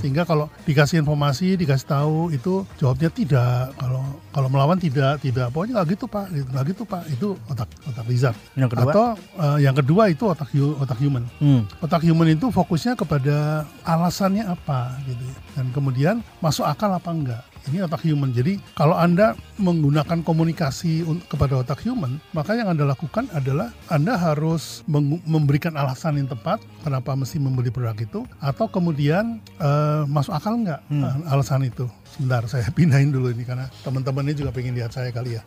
Sehingga 0.00 0.28
kalau 0.28 0.52
dikasih 0.68 1.00
informasi, 1.00 1.56
dikasih 1.56 1.88
tahu 1.88 2.16
itu 2.36 2.68
jawabnya 2.76 3.08
tidak. 3.08 3.72
Kalau 3.80 4.04
kalau 4.28 4.48
melawan 4.52 4.76
tidak, 4.76 5.20
tidak. 5.24 5.48
Pokoknya 5.52 5.80
nggak 5.80 5.88
gitu 5.96 6.04
pak, 6.04 6.26
gitu. 6.28 6.48
nggak 6.52 6.64
gitu 6.74 6.82
pak. 6.84 7.02
Itu 7.08 7.28
otak 7.48 7.68
otak 7.88 8.04
lizard. 8.04 8.36
Yang 8.56 8.76
kedua? 8.76 8.92
Atau 8.92 9.04
eh, 9.16 9.58
yang 9.64 9.76
kedua 9.76 10.02
itu 10.12 10.24
otak 10.28 10.52
otak 10.52 10.98
human. 11.00 11.24
Hmm. 11.40 11.64
Otak 11.80 12.04
human 12.04 12.28
itu 12.28 12.52
fokusnya 12.52 12.92
kepada 12.92 13.64
alasannya 13.84 14.44
apa 14.44 15.00
gitu 15.08 15.22
ya. 15.24 15.36
Dan 15.56 15.66
kemudian 15.72 16.16
masuk 16.44 16.68
akal 16.68 16.92
apa 16.92 17.10
enggak. 17.12 17.42
Ini 17.68 17.84
otak 17.84 18.00
human. 18.06 18.32
Jadi 18.32 18.56
kalau 18.72 18.96
Anda 18.96 19.36
menggunakan 19.60 20.24
komunikasi 20.24 21.04
un- 21.04 21.20
kepada 21.28 21.60
otak 21.60 21.84
human, 21.84 22.16
maka 22.32 22.56
yang 22.56 22.72
Anda 22.72 22.88
lakukan 22.88 23.28
adalah 23.36 23.74
Anda 23.92 24.16
harus 24.16 24.80
memberikan 25.26 25.76
alasan 25.76 26.16
yang 26.16 26.28
tepat 26.32 26.64
kenapa 26.80 27.12
mesti 27.12 27.36
membeli 27.36 27.68
produk 27.68 27.96
itu 27.98 28.24
atau 28.40 28.66
kemudian 28.70 29.42
eh, 29.60 30.02
masuk 30.08 30.32
akal 30.32 30.56
enggak 30.56 30.80
eh, 30.88 31.32
alasan 31.32 31.68
itu. 31.68 31.84
Sebentar, 32.10 32.42
saya 32.48 32.66
pindahin 32.76 33.12
dulu 33.12 33.30
ini 33.30 33.44
karena 33.44 33.68
teman-teman 33.84 34.24
ini 34.26 34.34
juga 34.40 34.50
pengen 34.54 34.74
lihat 34.74 34.94
saya 34.94 35.12
kali 35.12 35.36
ya. 35.36 35.42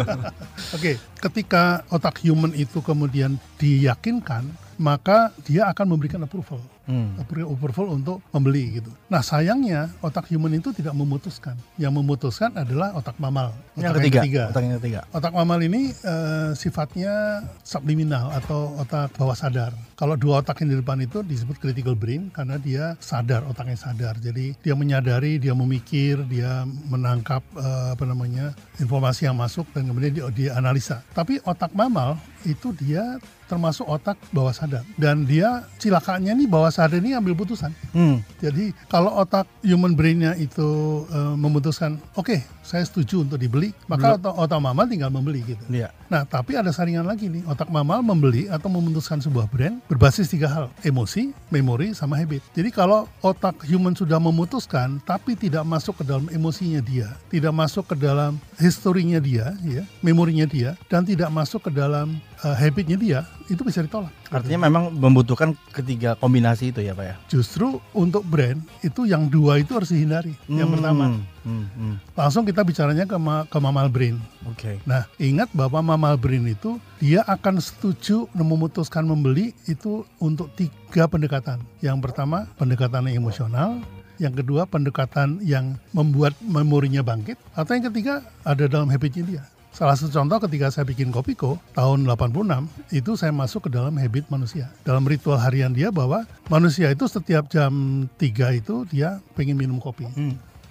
Oke, 0.76 0.96
ketika 1.20 1.84
otak 1.92 2.20
human 2.24 2.52
itu 2.56 2.80
kemudian 2.80 3.36
diyakinkan, 3.60 4.48
maka 4.76 5.32
dia 5.44 5.68
akan 5.72 5.96
memberikan 5.96 6.20
approval. 6.24 6.60
Hmm. 6.86 7.18
Appro- 7.18 7.50
approval 7.50 7.98
untuk 7.98 8.22
membeli 8.30 8.78
gitu. 8.78 8.90
Nah 9.10 9.18
sayangnya 9.20 9.90
otak 9.98 10.30
human 10.30 10.54
itu 10.54 10.70
tidak 10.70 10.94
memutuskan. 10.94 11.58
Yang 11.74 11.92
memutuskan 11.98 12.54
adalah 12.54 12.94
otak 12.94 13.18
mamal. 13.18 13.50
Yang 13.74 13.98
Otak 13.98 14.02
ketiga, 14.06 14.42
otak 14.54 14.62
yang 14.62 14.74
ketiga. 14.78 15.00
Otak 15.10 15.32
mamal 15.34 15.58
ini 15.66 15.90
eh, 15.90 16.50
sifatnya 16.54 17.42
subliminal 17.66 18.30
atau 18.32 18.78
otak 18.78 19.12
bawah 19.18 19.34
sadar. 19.34 19.74
Kalau 19.98 20.14
dua 20.14 20.44
otak 20.44 20.62
yang 20.62 20.76
di 20.76 20.78
depan 20.78 21.02
itu 21.02 21.26
disebut 21.26 21.58
critical 21.58 21.98
brain 21.98 22.30
karena 22.30 22.56
dia 22.60 22.94
sadar, 23.02 23.42
otaknya 23.50 23.76
sadar. 23.76 24.14
Jadi 24.22 24.54
dia 24.62 24.74
menyadari, 24.78 25.42
dia 25.42 25.52
memikir, 25.58 26.22
dia 26.30 26.62
menangkap 26.86 27.42
eh, 27.58 27.88
apa 27.98 28.04
namanya 28.06 28.54
informasi 28.78 29.26
yang 29.26 29.36
masuk 29.36 29.66
dan 29.74 29.90
kemudian 29.90 30.14
dia, 30.14 30.24
dia 30.30 30.50
analisa. 30.54 31.02
Tapi 31.12 31.42
otak 31.42 31.74
mamal 31.74 32.14
itu 32.46 32.70
dia 32.78 33.18
termasuk 33.46 33.86
otak 33.86 34.18
bawah 34.34 34.50
sadar 34.50 34.82
dan 34.98 35.22
dia 35.22 35.62
cilakanya 35.78 36.34
nih 36.34 36.50
bawah 36.50 36.70
sadar 36.76 37.00
ini 37.00 37.16
ambil 37.16 37.32
putusan. 37.32 37.72
Hmm. 37.96 38.20
Jadi 38.36 38.76
kalau 38.92 39.16
otak 39.16 39.48
human 39.64 39.96
brainnya 39.96 40.36
itu 40.36 40.68
eh, 41.08 41.34
memutuskan, 41.40 41.96
oke 42.12 42.44
saya 42.66 42.82
setuju 42.82 43.22
untuk 43.22 43.38
dibeli, 43.38 43.70
maka 43.86 44.18
otak, 44.18 44.34
otak 44.34 44.58
mamal 44.58 44.90
tinggal 44.90 45.08
membeli 45.08 45.46
gitu. 45.46 45.62
Iya. 45.70 45.94
Nah, 46.10 46.26
tapi 46.26 46.58
ada 46.58 46.74
saringan 46.74 47.06
lagi 47.06 47.30
nih. 47.30 47.46
Otak 47.46 47.70
mamal 47.70 48.02
membeli 48.02 48.50
atau 48.50 48.66
memutuskan 48.66 49.22
sebuah 49.22 49.46
brand 49.46 49.78
berbasis 49.86 50.26
tiga 50.26 50.50
hal. 50.50 50.66
Emosi, 50.82 51.30
memori, 51.54 51.94
sama 51.94 52.18
habit. 52.18 52.42
Jadi 52.58 52.74
kalau 52.74 53.06
otak 53.22 53.62
human 53.62 53.94
sudah 53.94 54.18
memutuskan, 54.18 54.98
tapi 55.06 55.38
tidak 55.38 55.62
masuk 55.62 56.02
ke 56.02 56.04
dalam 56.10 56.26
emosinya 56.34 56.82
dia, 56.82 57.14
tidak 57.30 57.54
masuk 57.54 57.86
ke 57.86 57.96
dalam 57.96 58.34
historinya 58.58 59.22
dia, 59.22 59.54
ya, 59.62 59.86
memorinya 60.02 60.46
dia, 60.50 60.74
dan 60.90 61.06
tidak 61.06 61.30
masuk 61.30 61.62
ke 61.62 61.70
dalam 61.70 62.18
uh, 62.42 62.56
habitnya 62.58 62.98
dia, 62.98 63.20
itu 63.46 63.62
bisa 63.62 63.78
ditolak. 63.86 64.10
Artinya 64.28 64.66
memang 64.66 64.90
membutuhkan 64.90 65.54
ketiga 65.70 66.14
kombinasi 66.14 66.74
itu 66.74 66.82
ya 66.82 66.92
Pak 66.92 67.04
ya? 67.04 67.14
Justru 67.28 67.78
untuk 67.92 68.26
brand, 68.26 68.58
itu 68.80 69.06
yang 69.06 69.26
dua 69.26 69.58
itu 69.58 69.72
harus 69.72 69.90
dihindari. 69.90 70.34
Yang 70.46 70.68
Hmm. 70.68 70.74
pertama, 70.74 71.04
Hmm, 71.46 71.66
hmm. 71.70 71.94
langsung 72.12 72.42
kita 72.42 72.66
bicaranya 72.66 73.06
ke, 73.06 73.14
ma- 73.16 73.46
ke 73.46 73.58
mamal 73.58 73.86
brain. 73.86 74.18
Oke. 74.50 74.82
Nah, 74.82 75.06
ingat 75.16 75.46
bahwa 75.54 75.78
mamal 75.80 76.18
brain 76.18 76.42
itu 76.44 76.78
dia 76.98 77.22
akan 77.22 77.62
setuju 77.62 78.26
memutuskan 78.32 79.06
membeli 79.06 79.54
itu 79.64 80.02
untuk 80.18 80.50
tiga 80.54 81.06
pendekatan. 81.06 81.62
Yang 81.78 81.98
pertama, 82.02 82.50
pendekatan 82.56 83.06
yang 83.06 83.22
emosional. 83.22 83.78
Yang 84.16 84.42
kedua, 84.42 84.64
pendekatan 84.64 85.44
yang 85.44 85.76
membuat 85.92 86.32
memorinya 86.40 87.04
bangkit. 87.04 87.36
Atau 87.52 87.76
yang 87.76 87.92
ketiga, 87.92 88.24
ada 88.42 88.64
dalam 88.64 88.88
habitnya 88.88 89.22
dia. 89.22 89.44
Salah 89.76 89.92
satu 89.92 90.08
contoh 90.08 90.40
ketika 90.48 90.72
saya 90.72 90.88
bikin 90.88 91.12
Kopiko 91.12 91.60
tahun 91.76 92.08
86, 92.08 92.96
itu 92.96 93.12
saya 93.12 93.28
masuk 93.28 93.68
ke 93.68 93.70
dalam 93.76 93.92
habit 94.00 94.24
manusia. 94.32 94.72
Dalam 94.88 95.04
ritual 95.04 95.36
harian 95.36 95.68
dia 95.68 95.92
bahwa 95.92 96.24
manusia 96.48 96.88
itu 96.88 97.04
setiap 97.04 97.44
jam 97.52 98.08
3 98.16 98.56
itu 98.56 98.88
dia 98.88 99.20
pengen 99.36 99.60
minum 99.60 99.76
kopi. 99.76 100.08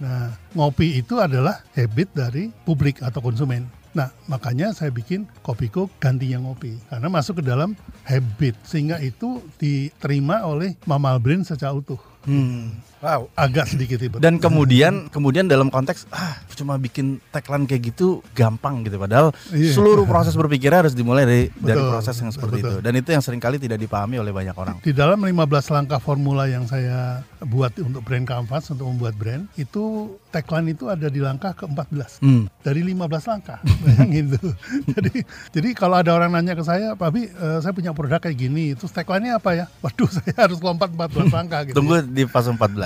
Nah, 0.02 0.34
ngopi 0.58 0.98
itu 0.98 1.22
adalah 1.22 1.62
habit 1.78 2.10
dari 2.18 2.50
publik 2.66 2.98
atau 2.98 3.22
konsumen. 3.22 3.70
Nah, 3.94 4.10
makanya 4.26 4.74
saya 4.74 4.90
bikin 4.90 5.30
Kopiko 5.38 5.86
gantinya 6.02 6.42
ngopi 6.42 6.74
karena 6.90 7.06
masuk 7.06 7.38
ke 7.38 7.42
dalam 7.46 7.78
habit 8.02 8.58
sehingga 8.66 8.98
itu 8.98 9.38
diterima 9.54 10.42
oleh 10.42 10.74
mamal 10.82 11.22
brain 11.22 11.46
secara 11.46 11.78
utuh. 11.78 12.02
Hmm. 12.26 12.74
Wow. 13.04 13.28
Agak 13.36 13.68
sedikit 13.68 14.00
ribet. 14.00 14.18
Dan 14.24 14.40
kemudian 14.40 15.06
kemudian 15.14 15.46
dalam 15.46 15.68
konteks 15.68 16.08
ah 16.12 16.40
cuma 16.56 16.80
bikin 16.80 17.20
tagline 17.28 17.68
kayak 17.68 17.92
gitu 17.92 18.24
gampang 18.32 18.80
gitu 18.88 18.96
padahal 18.96 19.28
Iya. 19.52 19.76
seluruh 19.76 20.08
proses 20.08 20.32
berpikirnya 20.32 20.88
harus 20.88 20.96
dimulai 20.96 21.28
dari 21.28 21.44
dari 21.52 21.76
proses 21.76 22.16
yang 22.16 22.32
seperti 22.32 22.64
betul. 22.64 22.72
itu. 22.72 22.76
Dan 22.80 22.92
itu 22.96 23.08
yang 23.12 23.22
sering 23.22 23.42
kali 23.42 23.60
tidak 23.60 23.76
dipahami 23.76 24.16
oleh 24.16 24.32
banyak 24.32 24.56
orang. 24.56 24.76
Di 24.80 24.96
dalam 24.96 25.20
15 25.20 25.36
langkah 25.68 26.00
formula 26.00 26.48
yang 26.48 26.64
saya 26.64 27.20
buat 27.44 27.76
untuk 27.76 28.00
brand 28.00 28.24
canvas 28.24 28.72
untuk 28.72 28.88
membuat 28.88 29.14
brand, 29.20 29.44
itu 29.60 30.16
tagline 30.32 30.72
itu 30.72 30.88
ada 30.88 31.08
di 31.08 31.20
langkah 31.20 31.52
ke-14. 31.52 32.20
Hmm. 32.20 32.48
Dari 32.64 32.80
15 32.80 33.30
langkah, 33.30 33.58
bayangin 33.84 34.36
tuh. 34.36 34.52
jadi, 34.96 35.14
jadi 35.52 35.68
kalau 35.76 35.96
ada 36.00 36.12
orang 36.16 36.32
nanya 36.32 36.56
ke 36.56 36.64
saya, 36.64 36.96
Pak 36.96 37.08
Abi, 37.08 37.28
eh, 37.28 37.58
saya 37.60 37.72
punya 37.72 37.92
produk 37.92 38.20
kayak 38.20 38.36
gini, 38.36 38.72
terus 38.76 38.92
tagline-nya 38.92 39.38
apa 39.40 39.50
ya? 39.56 39.64
Waduh, 39.80 40.08
saya 40.08 40.34
harus 40.48 40.58
lompat 40.60 40.92
14 40.92 41.32
langkah 41.32 41.60
gitu. 41.68 41.76
Tunggu 41.76 42.04
di 42.04 42.24
fase 42.28 42.52
14. 42.52 42.85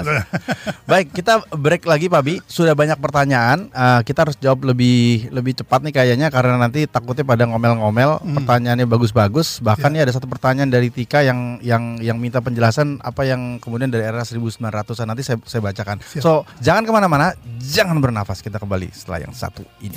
Baik, 0.91 1.15
kita 1.15 1.45
break 1.55 1.87
lagi 1.87 2.07
Pak 2.11 2.23
Bi. 2.25 2.35
Sudah 2.47 2.75
banyak 2.75 2.99
pertanyaan. 2.99 3.71
Eh, 3.71 4.01
kita 4.05 4.27
harus 4.27 4.37
jawab 4.39 4.67
lebih 4.67 5.31
lebih 5.31 5.57
cepat 5.59 5.85
nih 5.87 5.95
kayaknya 5.95 6.29
karena 6.29 6.59
nanti 6.59 6.85
takutnya 6.91 7.23
pada 7.23 7.47
ngomel-ngomel. 7.47 8.21
Pertanyaannya 8.21 8.87
bagus-bagus. 8.89 9.63
Bahkan 9.63 9.91
nih 9.95 10.03
ada 10.09 10.13
satu 10.15 10.27
pertanyaan 10.27 10.71
dari 10.71 10.91
Tika 10.91 11.23
yang 11.23 11.63
yang 11.63 11.99
yang 12.03 12.17
minta 12.19 12.43
penjelasan 12.43 12.99
apa 13.01 13.25
yang 13.27 13.63
kemudian 13.63 13.89
dari 13.89 14.07
era 14.07 14.23
1900-an 14.23 15.07
nanti 15.07 15.23
saya 15.23 15.39
saya 15.47 15.61
bacakan. 15.63 16.03
Siap. 16.03 16.23
So, 16.23 16.43
jangan 16.59 16.83
ke 16.85 16.93
mana-mana, 16.93 17.33
jangan 17.61 17.99
bernafas. 18.03 18.43
Kita 18.43 18.59
kembali 18.59 18.91
setelah 18.93 19.25
yang 19.25 19.35
satu 19.35 19.63
ini. 19.85 19.97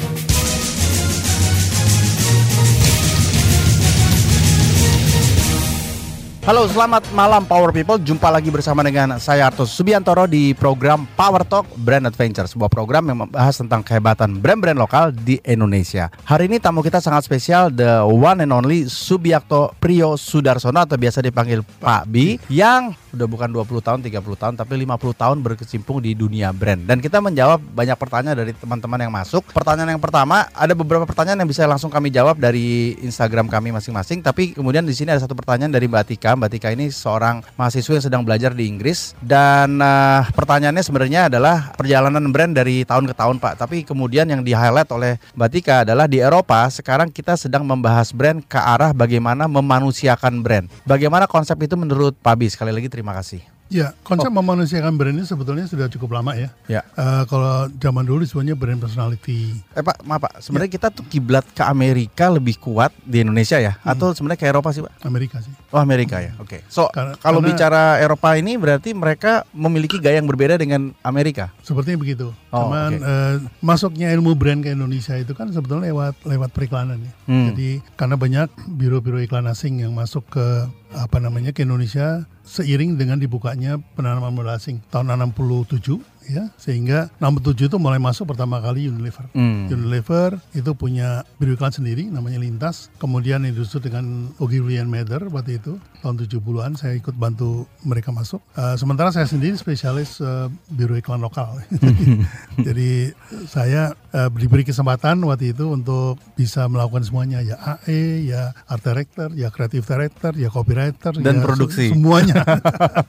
Halo, 6.44 6.68
selamat 6.68 7.08
malam 7.16 7.48
Power 7.48 7.72
People. 7.72 7.96
Jumpa 8.04 8.28
lagi 8.28 8.52
bersama 8.52 8.84
dengan 8.84 9.16
saya 9.16 9.48
Artus 9.48 9.72
Subiantoro 9.80 10.28
di 10.28 10.52
program 10.52 11.08
Power 11.16 11.48
Talk 11.48 11.72
Brand 11.80 12.04
Adventure, 12.04 12.52
sebuah 12.52 12.68
program 12.68 13.08
yang 13.08 13.24
membahas 13.24 13.64
tentang 13.64 13.80
kehebatan 13.80 14.44
brand-brand 14.44 14.76
lokal 14.76 15.16
di 15.16 15.40
Indonesia. 15.48 16.12
Hari 16.28 16.52
ini 16.52 16.60
tamu 16.60 16.84
kita 16.84 17.00
sangat 17.00 17.24
spesial, 17.24 17.72
the 17.72 18.04
one 18.04 18.44
and 18.44 18.52
only 18.52 18.92
Subiakto 18.92 19.72
Priyo 19.80 20.20
Sudarsono 20.20 20.84
atau 20.84 21.00
biasa 21.00 21.24
dipanggil 21.24 21.64
Pak 21.64 22.12
B, 22.12 22.36
yang 22.52 22.92
udah 23.16 23.28
bukan 23.30 23.48
20 23.48 23.80
tahun, 23.80 24.00
30 24.04 24.42
tahun, 24.42 24.54
tapi 24.60 24.74
50 24.84 25.16
tahun 25.16 25.38
berkecimpung 25.40 26.04
di 26.04 26.12
dunia 26.12 26.52
brand. 26.52 26.82
Dan 26.84 27.00
kita 27.00 27.24
menjawab 27.24 27.62
banyak 27.62 27.96
pertanyaan 27.96 28.36
dari 28.36 28.52
teman-teman 28.52 29.00
yang 29.00 29.14
masuk. 29.14 29.48
Pertanyaan 29.54 29.96
yang 29.96 30.02
pertama, 30.02 30.50
ada 30.52 30.74
beberapa 30.76 31.08
pertanyaan 31.08 31.46
yang 31.46 31.48
bisa 31.48 31.64
langsung 31.70 31.94
kami 31.94 32.12
jawab 32.12 32.36
dari 32.36 33.00
Instagram 33.00 33.48
kami 33.48 33.72
masing-masing, 33.72 34.20
tapi 34.20 34.52
kemudian 34.52 34.84
di 34.84 34.92
sini 34.92 35.14
ada 35.14 35.24
satu 35.24 35.38
pertanyaan 35.38 35.72
dari 35.72 35.88
Mbak 35.88 36.04
Tika. 36.12 36.33
Mbak 36.34 36.50
Tika 36.58 36.70
ini 36.74 36.90
seorang 36.90 37.46
mahasiswa 37.54 37.94
yang 37.96 38.06
sedang 38.06 38.22
belajar 38.26 38.52
di 38.52 38.66
Inggris 38.66 39.14
dan 39.22 39.78
uh, 39.78 40.26
pertanyaannya 40.34 40.84
sebenarnya 40.84 41.22
adalah 41.30 41.72
perjalanan 41.78 42.26
brand 42.34 42.58
dari 42.58 42.82
tahun 42.82 43.06
ke 43.06 43.14
tahun 43.14 43.38
Pak. 43.38 43.54
Tapi 43.62 43.86
kemudian 43.86 44.26
yang 44.26 44.42
di-highlight 44.42 44.90
oleh 44.90 45.22
Mbak 45.38 45.50
Tika 45.54 45.76
adalah 45.86 46.10
di 46.10 46.18
Eropa 46.18 46.66
sekarang 46.74 47.14
kita 47.14 47.38
sedang 47.38 47.62
membahas 47.62 48.10
brand 48.10 48.42
ke 48.42 48.58
arah 48.58 48.90
bagaimana 48.92 49.46
memanusiakan 49.46 50.42
brand. 50.42 50.66
Bagaimana 50.90 51.30
konsep 51.30 51.56
itu 51.62 51.78
menurut 51.78 52.18
Pak 52.18 52.36
Bi? 52.42 52.50
Sekali 52.50 52.74
lagi 52.74 52.90
terima 52.90 53.14
kasih. 53.14 53.53
Ya, 53.74 53.98
konsep 54.06 54.30
oh. 54.30 54.38
memanusiakan 54.38 54.94
brand 54.94 55.18
ini 55.18 55.26
sebetulnya 55.26 55.66
sudah 55.66 55.90
cukup 55.90 56.22
lama 56.22 56.38
ya. 56.38 56.54
Ya. 56.70 56.86
Uh, 56.94 57.26
kalau 57.26 57.66
zaman 57.82 58.06
dulu 58.06 58.22
sebenarnya 58.22 58.54
brand 58.54 58.78
personality. 58.78 59.58
Eh 59.74 59.82
Pak, 59.82 60.06
maaf 60.06 60.30
Pak, 60.30 60.46
sebenarnya 60.46 60.70
ya. 60.70 60.76
kita 60.78 60.88
tuh 60.94 61.06
kiblat 61.10 61.42
ke 61.50 61.66
Amerika 61.66 62.30
lebih 62.30 62.62
kuat 62.62 62.94
di 63.02 63.26
Indonesia 63.26 63.58
ya, 63.58 63.74
hmm. 63.82 63.92
atau 63.98 64.14
sebenarnya 64.14 64.40
ke 64.40 64.46
Eropa 64.46 64.70
sih 64.70 64.86
Pak? 64.86 64.94
Amerika 65.10 65.42
sih. 65.42 65.50
Oh 65.74 65.82
Amerika 65.82 66.22
ya, 66.22 66.38
oke. 66.38 66.62
Okay. 66.62 66.62
So 66.70 66.86
karena, 66.94 67.18
kalau 67.18 67.42
karena, 67.42 67.50
bicara 67.50 67.82
Eropa 67.98 68.30
ini 68.38 68.54
berarti 68.62 68.94
mereka 68.94 69.42
memiliki 69.58 69.98
gaya 69.98 70.22
yang 70.22 70.30
berbeda 70.30 70.62
dengan 70.62 70.94
Amerika. 71.02 71.50
Sepertinya 71.66 71.98
begitu. 71.98 72.30
Oh, 72.54 72.70
Cuman 72.70 72.92
okay. 72.94 73.02
uh, 73.02 73.10
eh, 73.10 73.36
masuknya 73.66 74.14
ilmu 74.14 74.38
brand 74.38 74.62
ke 74.62 74.70
Indonesia 74.70 75.18
itu 75.18 75.34
kan 75.34 75.50
sebetulnya 75.50 75.90
lewat 75.90 76.14
lewat 76.30 76.50
periklanan 76.54 77.02
ya. 77.02 77.12
Hmm. 77.26 77.50
Jadi 77.50 77.82
karena 77.98 78.16
banyak 78.22 78.48
biro-biro 78.70 79.18
iklan 79.18 79.50
asing 79.50 79.82
yang 79.82 79.98
masuk 79.98 80.22
ke 80.30 80.70
apa 80.94 81.18
namanya 81.18 81.52
ke 81.52 81.66
Indonesia 81.66 82.30
seiring 82.46 83.02
dengan 83.02 83.18
dibukanya 83.18 83.82
penanaman 83.98 84.34
modal 84.34 84.58
asing 84.58 84.86
tahun 84.94 85.10
67 85.34 85.98
ya 86.30 86.50
sehingga 86.56 87.12
67 87.20 87.70
itu 87.72 87.78
mulai 87.80 88.00
masuk 88.00 88.34
pertama 88.36 88.60
kali 88.60 88.88
Unilever. 88.88 89.28
Hmm. 89.36 89.68
Unilever 89.70 90.40
itu 90.54 90.72
punya 90.78 91.28
biro 91.38 91.56
iklan 91.56 91.74
sendiri 91.74 92.08
namanya 92.08 92.40
Lintas. 92.40 92.92
Kemudian 93.00 93.44
industri 93.48 93.84
dengan 93.84 94.32
Ogilvy 94.40 94.80
and 94.80 94.92
Mather 94.92 95.28
waktu 95.30 95.60
itu 95.60 95.80
tahun 96.04 96.20
70-an 96.20 96.76
saya 96.76 97.00
ikut 97.00 97.16
bantu 97.16 97.64
mereka 97.88 98.12
masuk. 98.12 98.44
Uh, 98.60 98.76
sementara 98.76 99.16
saya 99.16 99.24
sendiri 99.24 99.56
spesialis 99.56 100.20
uh, 100.20 100.52
biro 100.68 101.00
iklan 101.00 101.24
lokal. 101.24 101.64
Jadi 102.68 103.16
saya 103.48 103.96
uh, 104.12 104.30
diberi 104.34 104.68
kesempatan 104.68 105.24
waktu 105.24 105.56
itu 105.56 105.72
untuk 105.72 106.20
bisa 106.36 106.68
melakukan 106.68 107.08
semuanya 107.08 107.40
ya 107.40 107.56
AE, 107.56 108.28
ya 108.28 108.52
art 108.68 108.84
director, 108.84 109.32
ya 109.32 109.48
creative 109.50 109.88
director, 109.88 110.32
ya 110.36 110.52
copywriter, 110.52 111.16
dan 111.24 111.40
ya 111.40 111.44
produksi 111.44 111.96
semuanya. 111.96 112.44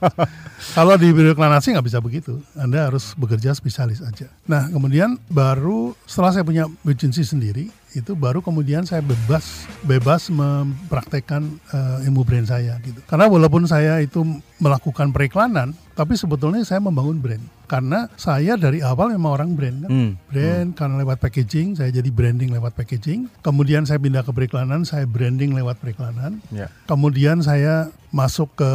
Kalau 0.79 0.95
di 0.95 1.11
biro 1.11 1.35
iklan 1.35 1.55
asing 1.55 1.75
nggak 1.75 1.87
bisa 1.87 1.99
begitu. 1.99 2.39
Anda 2.55 2.89
harus 3.05 3.13
bekerja 3.21 3.53
spesialis 3.53 4.01
aja. 4.01 4.33
Nah, 4.49 4.73
kemudian 4.73 5.21
baru 5.29 5.93
setelah 6.09 6.33
saya 6.33 6.45
punya 6.49 6.65
agency 6.89 7.21
sendiri, 7.21 7.69
itu 7.93 8.17
baru 8.17 8.41
kemudian 8.41 8.89
saya 8.89 9.05
bebas 9.05 9.69
bebas 9.85 10.33
mempraktekkan 10.33 11.61
uh, 11.69 12.01
ilmu 12.09 12.25
brand 12.25 12.49
saya 12.49 12.81
gitu. 12.81 13.05
Karena 13.05 13.29
walaupun 13.29 13.69
saya 13.69 14.01
itu 14.01 14.25
melakukan 14.57 15.13
periklanan, 15.13 15.77
tapi 15.93 16.17
sebetulnya 16.17 16.65
saya 16.65 16.81
membangun 16.81 17.21
brand 17.21 17.45
karena 17.75 18.07
saya 18.15 18.55
dari 18.55 18.79
awal 18.87 19.11
memang 19.11 19.35
orang 19.35 19.51
brand 19.59 19.83
kan. 19.83 19.91
Hmm. 19.91 20.11
Brand 20.31 20.71
hmm. 20.71 20.79
karena 20.79 20.95
lewat 21.03 21.19
packaging, 21.19 21.75
saya 21.75 21.91
jadi 21.91 22.07
branding 22.07 22.55
lewat 22.55 22.79
packaging. 22.79 23.27
Kemudian 23.43 23.83
saya 23.83 23.99
pindah 23.99 24.23
ke 24.23 24.31
periklanan, 24.31 24.87
saya 24.87 25.11
branding 25.11 25.59
lewat 25.59 25.83
periklanan. 25.83 26.39
Yeah. 26.55 26.71
Kemudian 26.87 27.43
saya 27.43 27.91
masuk 28.15 28.55
ke 28.55 28.71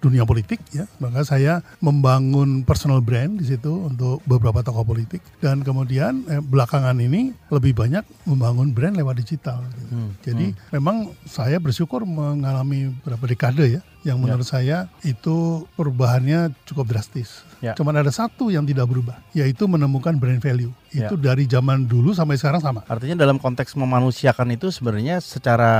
dunia 0.00 0.24
politik 0.24 0.64
ya, 0.72 0.88
maka 0.96 1.20
saya 1.20 1.60
membangun 1.84 2.64
personal 2.64 3.04
brand 3.04 3.36
di 3.36 3.44
situ 3.44 3.68
untuk 3.68 4.24
beberapa 4.24 4.64
tokoh 4.64 4.80
politik 4.80 5.20
dan 5.44 5.60
kemudian 5.60 6.24
eh, 6.32 6.40
belakangan 6.40 6.96
ini 6.96 7.36
lebih 7.52 7.76
banyak 7.76 8.00
membangun 8.24 8.72
brand 8.72 8.96
lewat 8.96 9.20
digital. 9.20 9.60
Gitu. 9.76 9.92
Hmm. 9.92 10.10
Jadi 10.24 10.46
hmm. 10.56 10.72
memang 10.80 11.12
saya 11.28 11.60
bersyukur 11.60 12.08
mengalami 12.08 12.96
beberapa 13.04 13.28
dekade 13.28 13.76
ya 13.76 13.82
yang 14.06 14.18
menurut 14.22 14.46
ya. 14.46 14.52
saya 14.56 14.78
itu 15.02 15.66
perubahannya 15.74 16.54
cukup 16.64 16.96
drastis. 16.96 17.42
Ya. 17.58 17.74
Cuman 17.74 17.98
ada 17.98 18.10
satu 18.14 18.37
yang 18.46 18.62
tidak 18.62 18.86
berubah, 18.86 19.18
yaitu 19.34 19.66
menemukan 19.66 20.14
brand 20.14 20.38
value. 20.38 20.70
Ya. 20.94 21.10
Itu 21.10 21.18
dari 21.18 21.50
zaman 21.50 21.90
dulu 21.90 22.14
sampai 22.14 22.38
sekarang 22.38 22.62
sama. 22.62 22.86
Artinya 22.86 23.18
dalam 23.18 23.42
konteks 23.42 23.74
memanusiakan 23.74 24.54
itu 24.54 24.70
sebenarnya 24.70 25.18
secara 25.18 25.74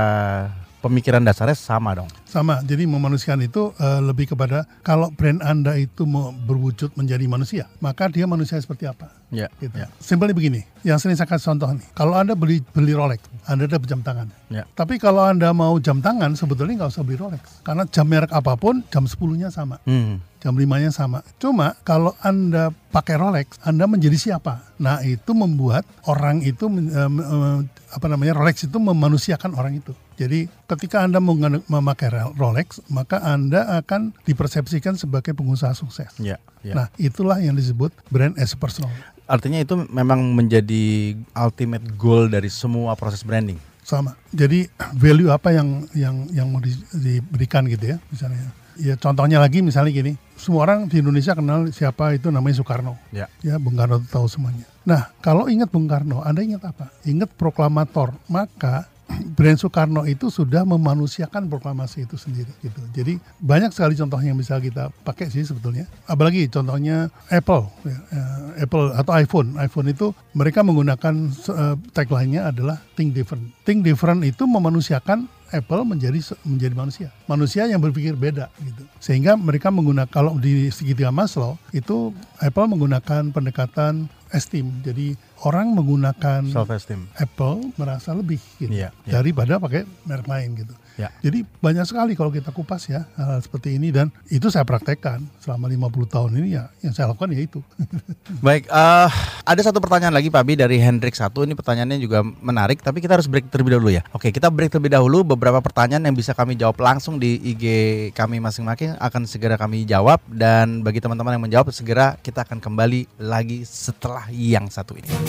pemikiran 0.79 1.23
dasarnya 1.23 1.55
sama 1.55 1.95
dong. 1.95 2.09
Sama. 2.25 2.63
Jadi 2.63 2.87
memanusiakan 2.87 3.45
itu 3.45 3.71
uh, 3.75 4.01
lebih 4.03 4.31
kepada 4.31 4.65
kalau 4.83 5.11
brand 5.11 5.43
Anda 5.43 5.75
itu 5.75 6.07
mau 6.07 6.31
berwujud 6.31 6.95
menjadi 6.95 7.25
manusia, 7.27 7.65
maka 7.83 8.07
dia 8.07 8.25
manusia 8.25 8.59
seperti 8.59 8.87
apa? 8.87 9.11
Ya. 9.29 9.51
Gitu. 9.61 9.75
ya. 9.75 9.87
Simpelnya 10.01 10.33
begini, 10.33 10.65
yang 10.81 10.97
sering 10.97 11.19
saya 11.19 11.29
kasih 11.29 11.53
contoh 11.53 11.69
nih. 11.75 11.87
Kalau 11.93 12.15
Anda 12.17 12.33
beli 12.33 12.63
beli 12.73 12.95
Rolex, 12.95 13.21
Anda 13.45 13.67
dapat 13.69 13.87
jam 13.87 14.01
tangan. 14.01 14.27
Ya. 14.49 14.63
Tapi 14.73 14.97
kalau 14.97 15.21
Anda 15.21 15.51
mau 15.53 15.77
jam 15.77 15.99
tangan, 16.01 16.33
sebetulnya 16.33 16.85
nggak 16.85 16.91
usah 16.95 17.03
beli 17.05 17.19
Rolex. 17.19 17.61
Karena 17.61 17.83
jam 17.87 18.07
merek 18.07 18.31
apa 18.33 18.55
pun, 18.55 18.81
jam 18.89 19.05
10-nya 19.05 19.51
sama. 19.53 19.77
Hmm 19.85 20.23
jam 20.39 20.55
5-nya 20.55 20.91
sama. 20.95 21.19
Cuma 21.35 21.75
kalau 21.83 22.15
Anda 22.23 22.71
pakai 22.95 23.19
Rolex, 23.19 23.59
Anda 23.61 23.85
menjadi 23.85 24.15
siapa? 24.15 24.63
Nah, 24.79 25.03
itu 25.03 25.35
membuat 25.35 25.83
orang 26.07 26.39
itu 26.41 26.71
um, 26.71 27.67
apa 27.91 28.05
namanya? 28.07 28.39
Rolex 28.39 28.65
itu 28.65 28.79
memanusiakan 28.79 29.51
orang 29.59 29.83
itu. 29.83 29.91
Jadi, 30.19 30.51
ketika 30.67 31.07
Anda 31.07 31.23
memakai 31.23 32.11
Rolex, 32.35 32.83
maka 32.91 33.23
Anda 33.23 33.79
akan 33.79 34.11
dipersepsikan 34.27 34.99
sebagai 34.99 35.31
pengusaha 35.31 35.71
sukses. 35.71 36.11
Ya, 36.19 36.35
ya. 36.59 36.75
Nah, 36.75 36.87
itulah 36.99 37.39
yang 37.39 37.55
disebut 37.55 37.95
brand 38.11 38.35
as 38.35 38.51
a 38.51 38.59
personal. 38.59 38.91
Artinya 39.31 39.63
itu 39.63 39.79
memang 39.87 40.35
menjadi 40.35 41.15
ultimate 41.31 41.85
goal 41.95 42.27
dari 42.27 42.51
semua 42.51 42.99
proses 42.99 43.23
branding. 43.23 43.55
Sama. 43.85 44.19
Jadi 44.35 44.67
value 44.91 45.31
apa 45.31 45.55
yang 45.55 45.87
yang 45.95 46.27
yang 46.35 46.51
mau 46.51 46.59
di, 46.59 46.75
diberikan 46.91 47.63
gitu 47.71 47.95
ya, 47.95 47.97
misalnya. 48.11 48.51
Ya 48.79 48.95
contohnya 48.95 49.43
lagi 49.43 49.59
misalnya 49.59 49.91
gini, 49.91 50.15
semua 50.39 50.63
orang 50.63 50.87
di 50.87 51.03
Indonesia 51.03 51.35
kenal 51.35 51.67
siapa 51.67 52.15
itu 52.15 52.31
namanya 52.31 52.63
Soekarno. 52.63 52.95
Ya. 53.11 53.27
Ya 53.43 53.59
Bung 53.59 53.75
Karno 53.75 53.99
tahu 54.07 54.23
semuanya. 54.31 54.63
Nah 54.87 55.11
kalau 55.19 55.51
ingat 55.51 55.67
Bung 55.67 55.83
Karno, 55.91 56.23
Anda 56.23 56.47
ingat 56.47 56.63
apa? 56.63 56.87
Ingat 57.03 57.27
proklamator. 57.35 58.15
Maka 58.31 58.87
brand 59.35 59.57
Soekarno 59.57 60.05
itu 60.05 60.29
sudah 60.29 60.63
memanusiakan 60.63 61.49
proklamasi 61.49 62.05
itu 62.05 62.15
sendiri 62.15 62.51
gitu. 62.61 62.81
Jadi 62.93 63.17
banyak 63.41 63.73
sekali 63.73 63.97
contoh 63.97 64.19
yang 64.21 64.37
bisa 64.37 64.59
kita 64.61 64.93
pakai 65.03 65.31
sih 65.33 65.43
sebetulnya. 65.43 65.89
Apalagi 66.05 66.45
contohnya 66.47 67.09
Apple, 67.31 67.67
ya, 67.87 67.97
eh, 68.13 68.63
Apple 68.65 68.93
atau 68.93 69.11
iPhone. 69.15 69.57
iPhone 69.57 69.89
itu 69.89 70.11
mereka 70.37 70.61
menggunakan 70.61 71.13
uh, 71.49 71.75
tagline-nya 71.91 72.53
adalah 72.53 72.77
think 72.93 73.17
different. 73.17 73.49
Think 73.65 73.81
different 73.81 74.21
itu 74.23 74.45
memanusiakan 74.45 75.27
Apple 75.49 75.81
menjadi 75.81 76.21
menjadi 76.45 76.75
manusia, 76.77 77.09
manusia 77.25 77.65
yang 77.65 77.81
berpikir 77.81 78.13
beda 78.13 78.53
gitu. 78.61 78.85
Sehingga 79.01 79.33
mereka 79.33 79.73
menggunakan 79.73 80.09
kalau 80.09 80.37
di 80.37 80.69
segitiga 80.69 81.09
Maslow 81.09 81.57
itu 81.73 82.13
Apple 82.37 82.69
menggunakan 82.69 83.33
pendekatan 83.33 84.05
esteem. 84.29 84.69
Jadi 84.85 85.17
orang 85.47 85.71
menggunakan 85.71 86.43
self 86.51 86.71
esteem 86.73 87.07
Apple 87.15 87.71
merasa 87.79 88.11
lebih 88.11 88.41
gitu 88.59 88.71
yeah, 88.71 88.91
yeah. 89.07 89.19
daripada 89.19 89.61
pakai 89.61 89.87
merek 90.03 90.27
lain 90.27 90.49
gitu. 90.65 90.73
Yeah. 90.99 91.15
Jadi 91.23 91.47
banyak 91.63 91.87
sekali 91.87 92.11
kalau 92.11 92.27
kita 92.27 92.51
kupas 92.51 92.91
ya 92.91 93.07
hal, 93.15 93.39
-hal 93.39 93.39
seperti 93.39 93.79
ini 93.79 93.87
dan 93.87 94.11
itu 94.27 94.51
saya 94.51 94.67
praktekkan 94.67 95.23
selama 95.39 95.71
50 95.71 96.11
tahun 96.11 96.31
ini 96.43 96.59
ya 96.59 96.67
yang 96.83 96.91
saya 96.91 97.15
lakukan 97.15 97.31
ya 97.31 97.39
itu. 97.39 97.63
Baik, 98.45 98.67
uh, 98.67 99.07
ada 99.47 99.61
satu 99.63 99.79
pertanyaan 99.79 100.11
lagi 100.11 100.27
Pak 100.27 100.43
Bi 100.43 100.59
dari 100.59 100.75
Hendrik 100.75 101.15
satu 101.15 101.47
ini 101.47 101.55
pertanyaannya 101.55 102.03
juga 102.03 102.19
menarik 102.19 102.83
tapi 102.83 102.99
kita 102.99 103.15
harus 103.15 103.31
break 103.31 103.47
terlebih 103.47 103.79
dahulu 103.79 103.95
ya. 103.95 104.03
Oke, 104.11 104.35
kita 104.35 104.51
break 104.51 104.75
terlebih 104.75 104.91
dahulu 104.91 105.23
beberapa 105.23 105.63
pertanyaan 105.63 106.03
yang 106.03 106.15
bisa 106.19 106.35
kami 106.35 106.59
jawab 106.59 106.75
langsung 106.83 107.15
di 107.15 107.39
IG 107.55 107.63
kami 108.11 108.43
masing-masing 108.43 108.99
akan 108.99 109.23
segera 109.23 109.55
kami 109.55 109.87
jawab 109.87 110.19
dan 110.27 110.83
bagi 110.83 110.99
teman-teman 110.99 111.39
yang 111.39 111.43
menjawab 111.47 111.71
segera 111.71 112.19
kita 112.19 112.43
akan 112.43 112.59
kembali 112.59 113.23
lagi 113.23 113.63
setelah 113.63 114.27
yang 114.35 114.67
satu 114.67 114.99
ini. 114.99 115.28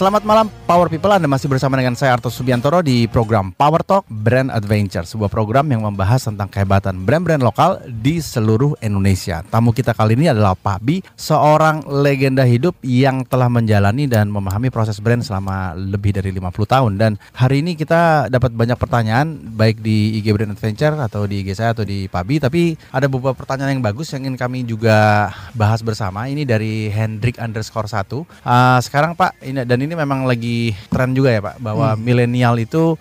Selamat 0.00 0.24
malam 0.24 0.48
Power 0.64 0.88
People. 0.88 1.12
Anda 1.12 1.28
masih 1.28 1.44
bersama 1.44 1.76
dengan 1.76 1.92
saya 1.92 2.16
Arto 2.16 2.32
Subiantoro 2.32 2.80
di 2.80 3.04
program 3.04 3.52
Power 3.52 3.84
Talk 3.84 4.08
Brand 4.08 4.48
Adventure. 4.48 5.04
Sebuah 5.04 5.28
program 5.28 5.68
yang 5.68 5.84
membahas 5.84 6.24
tentang 6.24 6.48
kehebatan 6.48 7.04
brand-brand 7.04 7.44
lokal 7.44 7.84
di 7.84 8.16
seluruh 8.16 8.80
Indonesia. 8.80 9.44
Tamu 9.52 9.76
kita 9.76 9.92
kali 9.92 10.16
ini 10.16 10.32
adalah 10.32 10.56
Pak 10.56 10.80
Bi 10.80 11.04
Seorang 11.04 11.84
legenda 11.84 12.48
hidup 12.48 12.80
yang 12.80 13.28
telah 13.28 13.52
menjalani 13.52 14.08
dan 14.08 14.32
memahami 14.32 14.72
proses 14.72 14.96
brand 15.04 15.20
selama 15.20 15.76
lebih 15.76 16.16
dari 16.16 16.32
50 16.32 16.48
tahun. 16.48 16.92
Dan 16.96 17.20
hari 17.36 17.60
ini 17.60 17.76
kita 17.76 18.32
dapat 18.32 18.56
banyak 18.56 18.80
pertanyaan 18.80 19.36
Baik 19.52 19.84
di 19.84 20.16
IG 20.16 20.32
Brand 20.32 20.56
Adventure 20.56 20.96
atau 20.96 21.28
di 21.28 21.44
IG 21.44 21.52
saya 21.52 21.76
atau 21.76 21.84
di 21.84 22.08
Pak 22.08 22.24
Bi. 22.24 22.40
Tapi 22.40 22.72
ada 22.88 23.04
beberapa 23.04 23.36
pertanyaan 23.36 23.76
yang 23.76 23.84
bagus 23.84 24.08
yang 24.16 24.24
ingin 24.24 24.40
kami 24.40 24.64
juga 24.64 25.28
bahas 25.52 25.84
bersama. 25.84 26.24
Ini 26.24 26.48
dari 26.48 26.88
Hendrik 26.88 27.36
underscore 27.36 27.84
1 27.84 28.00
uh, 28.16 28.80
Sekarang 28.80 29.12
Pak 29.12 29.36
ini 29.44 29.60
dan 29.68 29.89
ini 29.89 29.89
memang 29.94 30.26
lagi 30.26 30.74
tren 30.90 31.14
juga 31.14 31.30
ya 31.30 31.40
Pak 31.40 31.56
bahwa 31.58 31.92
Hmm. 31.94 32.02
milenial 32.02 32.54
itu 32.60 32.94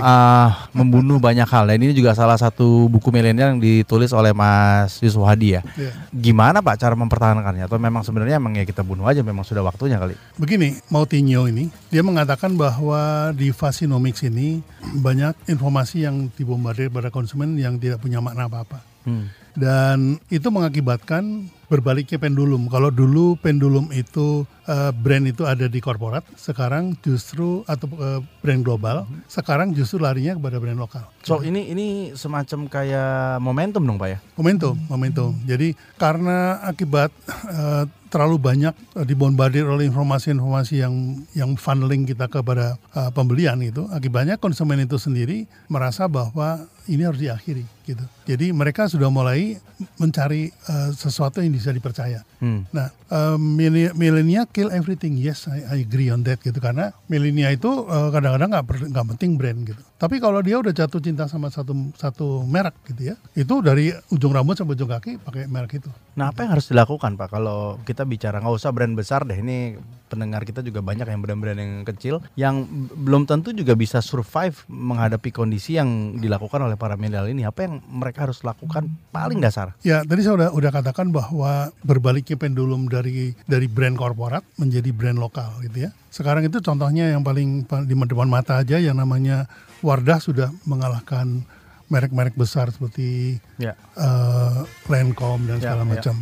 uh, 0.00 0.48
membunuh 0.74 1.16
banyak 1.16 1.46
hal 1.46 1.64
dan 1.68 1.78
ini 1.80 1.92
juga 1.92 2.12
salah 2.12 2.36
satu 2.36 2.88
buku 2.88 3.08
milenial 3.08 3.56
yang 3.56 3.60
ditulis 3.60 4.12
oleh 4.12 4.32
Mas 4.32 4.98
Yusuf 5.00 5.24
Hadi 5.24 5.58
ya. 5.58 5.62
Ya. 5.76 5.92
Gimana 6.12 6.60
Pak 6.60 6.76
cara 6.80 6.94
mempertahankannya 6.98 7.64
atau 7.64 7.78
memang 7.80 8.02
sebenarnya 8.02 8.36
emang 8.36 8.56
ya 8.56 8.64
kita 8.66 8.82
bunuh 8.82 9.06
aja 9.06 9.22
memang 9.24 9.46
sudah 9.46 9.62
waktunya 9.62 9.96
kali. 9.96 10.14
Begini, 10.36 10.76
Moutinho 10.88 11.46
ini 11.48 11.70
dia 11.88 12.04
mengatakan 12.04 12.54
bahwa 12.54 13.32
di 13.32 13.52
Fasinomics 13.54 14.24
ini 14.26 14.60
banyak 14.98 15.48
informasi 15.48 16.04
yang 16.04 16.28
dibombardir 16.34 16.88
pada 16.92 17.08
konsumen 17.08 17.56
yang 17.56 17.76
tidak 17.78 18.02
punya 18.02 18.18
makna 18.20 18.48
apa-apa. 18.50 18.80
Hmm. 19.06 19.30
Dan 19.58 20.22
itu 20.30 20.46
mengakibatkan 20.54 21.50
berbaliknya 21.68 22.16
pendulum. 22.16 22.70
Kalau 22.70 22.88
dulu 22.88 23.34
pendulum 23.42 23.92
itu 23.92 24.46
eh, 24.64 24.94
brand 24.94 25.26
itu 25.28 25.44
ada 25.44 25.68
di 25.68 25.82
korporat, 25.82 26.24
sekarang 26.38 26.96
justru 27.04 27.66
atau 27.68 27.90
eh, 27.98 28.20
brand 28.40 28.62
global, 28.64 29.04
sekarang 29.28 29.76
justru 29.76 30.00
larinya 30.00 30.38
kepada 30.38 30.56
brand 30.62 30.78
lokal. 30.78 31.04
So 31.26 31.44
ini 31.44 31.68
ini 31.74 32.16
semacam 32.16 32.70
kayak 32.70 33.42
momentum 33.42 33.84
dong 33.84 34.00
Pak 34.00 34.08
ya. 34.08 34.18
Momentum, 34.38 34.74
momentum. 34.88 35.34
Jadi 35.44 35.76
karena 36.00 36.62
akibat 36.64 37.12
eh, 37.50 37.84
terlalu 38.08 38.36
banyak 38.40 38.74
eh, 38.96 39.06
dibombardir 39.06 39.68
oleh 39.68 39.86
informasi-informasi 39.88 40.74
yang 40.82 40.94
yang 41.36 41.54
funneling 41.54 42.08
kita 42.08 42.26
kepada 42.26 42.80
eh, 42.96 43.10
pembelian 43.12 43.60
itu, 43.62 43.86
akibatnya 43.92 44.40
konsumen 44.40 44.82
itu 44.82 44.96
sendiri 44.96 45.44
merasa 45.68 46.08
bahwa 46.08 46.66
ini 46.88 47.04
harus 47.04 47.20
diakhiri 47.20 47.64
gitu. 47.84 48.04
Jadi 48.28 48.52
mereka 48.52 48.88
sudah 48.88 49.08
mulai 49.12 49.60
mencari 50.00 50.50
eh, 50.50 50.90
sesuatu 50.96 51.40
yang 51.40 51.52
bisa 51.52 51.72
dipercaya. 51.72 52.24
Hmm. 52.40 52.64
Nah, 52.72 52.92
um, 53.10 53.40
milenia 53.40 53.92
milenia 53.96 54.42
kill 54.48 54.70
everything. 54.70 55.16
Yes, 55.16 55.48
I, 55.48 55.64
I 55.68 55.76
agree 55.84 56.12
on 56.12 56.24
that 56.28 56.40
gitu. 56.44 56.56
Karena 56.60 56.92
milenia 57.08 57.50
itu 57.50 57.68
uh, 57.88 58.12
kadang-kadang 58.12 58.52
nggak 58.54 58.64
nggak 58.94 59.06
penting 59.16 59.30
brand 59.40 59.60
gitu. 59.64 59.82
Tapi 59.98 60.22
kalau 60.22 60.38
dia 60.44 60.60
udah 60.60 60.70
jatuh 60.70 61.02
cinta 61.02 61.26
sama 61.26 61.50
satu 61.50 61.74
satu 61.98 62.46
merek 62.46 62.78
gitu 62.86 63.10
ya, 63.10 63.14
itu 63.34 63.54
dari 63.64 63.90
ujung 64.14 64.30
rambut 64.30 64.54
sampai 64.54 64.78
ujung 64.78 64.90
kaki 64.90 65.18
pakai 65.18 65.50
merek 65.50 65.82
itu. 65.82 65.90
Nah 66.14 66.30
apa 66.30 66.46
yang 66.46 66.54
harus 66.54 66.70
dilakukan 66.70 67.18
Pak 67.18 67.28
kalau 67.34 67.82
kita 67.82 67.97
bicara 68.02 68.38
nggak 68.38 68.54
usah 68.54 68.70
brand 68.70 68.92
besar 68.92 69.22
deh 69.22 69.34
ini 69.34 69.78
pendengar 70.08 70.42
kita 70.42 70.60
juga 70.60 70.80
banyak 70.80 71.04
yang 71.04 71.20
brand-brand 71.20 71.58
yang 71.58 71.72
kecil 71.84 72.24
yang 72.32 72.64
belum 72.96 73.24
tentu 73.24 73.52
juga 73.52 73.72
bisa 73.72 74.00
survive 74.00 74.56
menghadapi 74.66 75.28
kondisi 75.28 75.76
yang 75.76 76.16
dilakukan 76.16 76.60
oleh 76.60 76.74
para 76.74 76.96
milenial 76.96 77.28
ini 77.28 77.44
apa 77.44 77.64
yang 77.64 77.84
mereka 77.84 78.24
harus 78.24 78.40
lakukan 78.40 78.88
paling 79.08 79.38
dasar 79.38 79.76
Ya, 79.80 80.00
tadi 80.02 80.20
saya 80.20 80.34
udah 80.34 80.50
udah 80.50 80.70
katakan 80.70 81.12
bahwa 81.12 81.70
berbaliknya 81.80 82.34
pendulum 82.34 82.88
dari 82.88 83.36
dari 83.44 83.68
brand 83.68 83.94
korporat 83.94 84.42
menjadi 84.56 84.90
brand 84.90 85.16
lokal 85.16 85.60
gitu 85.62 85.86
ya. 85.86 85.90
Sekarang 86.08 86.42
itu 86.42 86.58
contohnya 86.58 87.12
yang 87.12 87.22
paling 87.22 87.62
pa- 87.62 87.84
di 87.84 87.92
depan 87.92 88.26
mata 88.26 88.58
aja 88.58 88.80
yang 88.80 88.96
namanya 88.96 89.44
Wardah 89.78 90.18
sudah 90.18 90.48
mengalahkan 90.64 91.46
merek-merek 91.86 92.34
besar 92.34 92.68
seperti 92.68 93.38
ya 93.56 93.76
eh, 93.94 94.58
Lancome 94.88 95.46
dan 95.46 95.56
Ya, 95.60 95.72
segala 95.72 95.84
ya. 95.84 95.88
macam. 95.88 96.16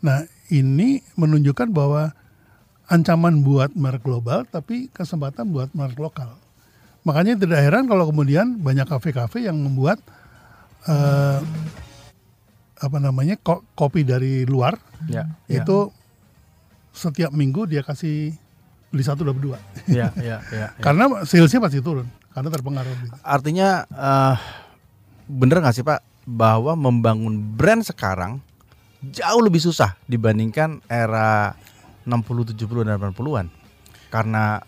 Nah, 0.00 0.18
ini 0.48 1.00
menunjukkan 1.14 1.70
bahwa 1.70 2.12
ancaman 2.86 3.40
buat 3.40 3.72
merek 3.72 4.04
global 4.04 4.44
tapi 4.44 4.92
kesempatan 4.92 5.48
buat 5.48 5.72
merek 5.72 5.96
lokal. 5.96 6.36
Makanya 7.04 7.36
tidak 7.36 7.60
heran 7.60 7.84
kalau 7.84 8.08
kemudian 8.08 8.56
banyak 8.58 8.84
kafe-kafe 8.84 9.44
yang 9.44 9.56
membuat 9.56 10.00
eh, 10.84 11.40
apa 12.74 12.98
namanya 12.98 13.36
ko- 13.38 13.64
kopi 13.72 14.04
dari 14.04 14.44
luar 14.44 14.76
ya 15.08 15.24
ya 15.48 15.62
itu 15.62 15.88
setiap 16.92 17.32
minggu 17.32 17.64
dia 17.64 17.80
kasih 17.80 18.36
beli 18.92 19.02
satu 19.02 19.24
dapat 19.24 19.40
dua. 19.40 19.58
ya 19.88 20.12
ya 20.14 20.38
ya, 20.44 20.56
ya. 20.60 20.68
Karena 20.78 21.24
salesnya 21.24 21.60
pasti 21.60 21.80
turun 21.80 22.04
karena 22.34 22.50
terpengaruh. 22.50 22.92
Gitu. 23.00 23.14
artinya 23.22 23.68
eh, 23.88 24.36
bener 25.24 25.64
nggak 25.64 25.74
sih 25.74 25.84
Pak 25.86 26.00
bahwa 26.24 26.72
membangun 26.76 27.36
brand 27.36 27.80
sekarang 27.80 28.40
jauh 29.10 29.42
lebih 29.42 29.60
susah 29.60 29.98
dibandingkan 30.04 30.80
era 30.86 31.52
60 32.04 32.54
70 32.54 32.86
dan 32.86 32.96
80-an 33.00 33.46
karena 34.08 34.60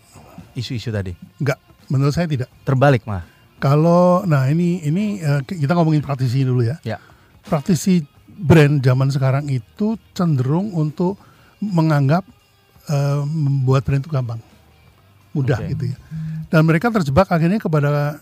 isu-isu 0.53 0.89
tadi 0.89 1.13
Enggak, 1.37 1.57
menurut 1.87 2.13
saya 2.13 2.27
tidak. 2.27 2.49
terbalik 2.61 3.05
mah 3.05 3.23
Kalau 3.57 4.21
nah 4.21 4.45
ini 4.45 4.85
ini 4.85 5.17
eh, 5.17 5.41
kita 5.41 5.73
ngomongin 5.73 6.05
praktisi 6.05 6.45
dulu 6.45 6.61
ya. 6.61 6.77
ya 6.85 7.01
Praktisi 7.41 8.05
brand 8.27 8.77
zaman 8.77 9.09
sekarang 9.09 9.49
itu 9.49 9.97
cenderung 10.13 10.69
untuk 10.77 11.17
menganggap 11.57 12.21
eh, 12.85 13.21
membuat 13.25 13.81
brand 13.81 14.05
itu 14.05 14.13
gampang, 14.13 14.37
mudah 15.33 15.57
Oke. 15.57 15.73
gitu 15.73 15.83
ya. 15.89 15.97
Dan 16.53 16.69
mereka 16.69 16.93
terjebak 16.93 17.25
akhirnya 17.27 17.57
kepada 17.57 18.21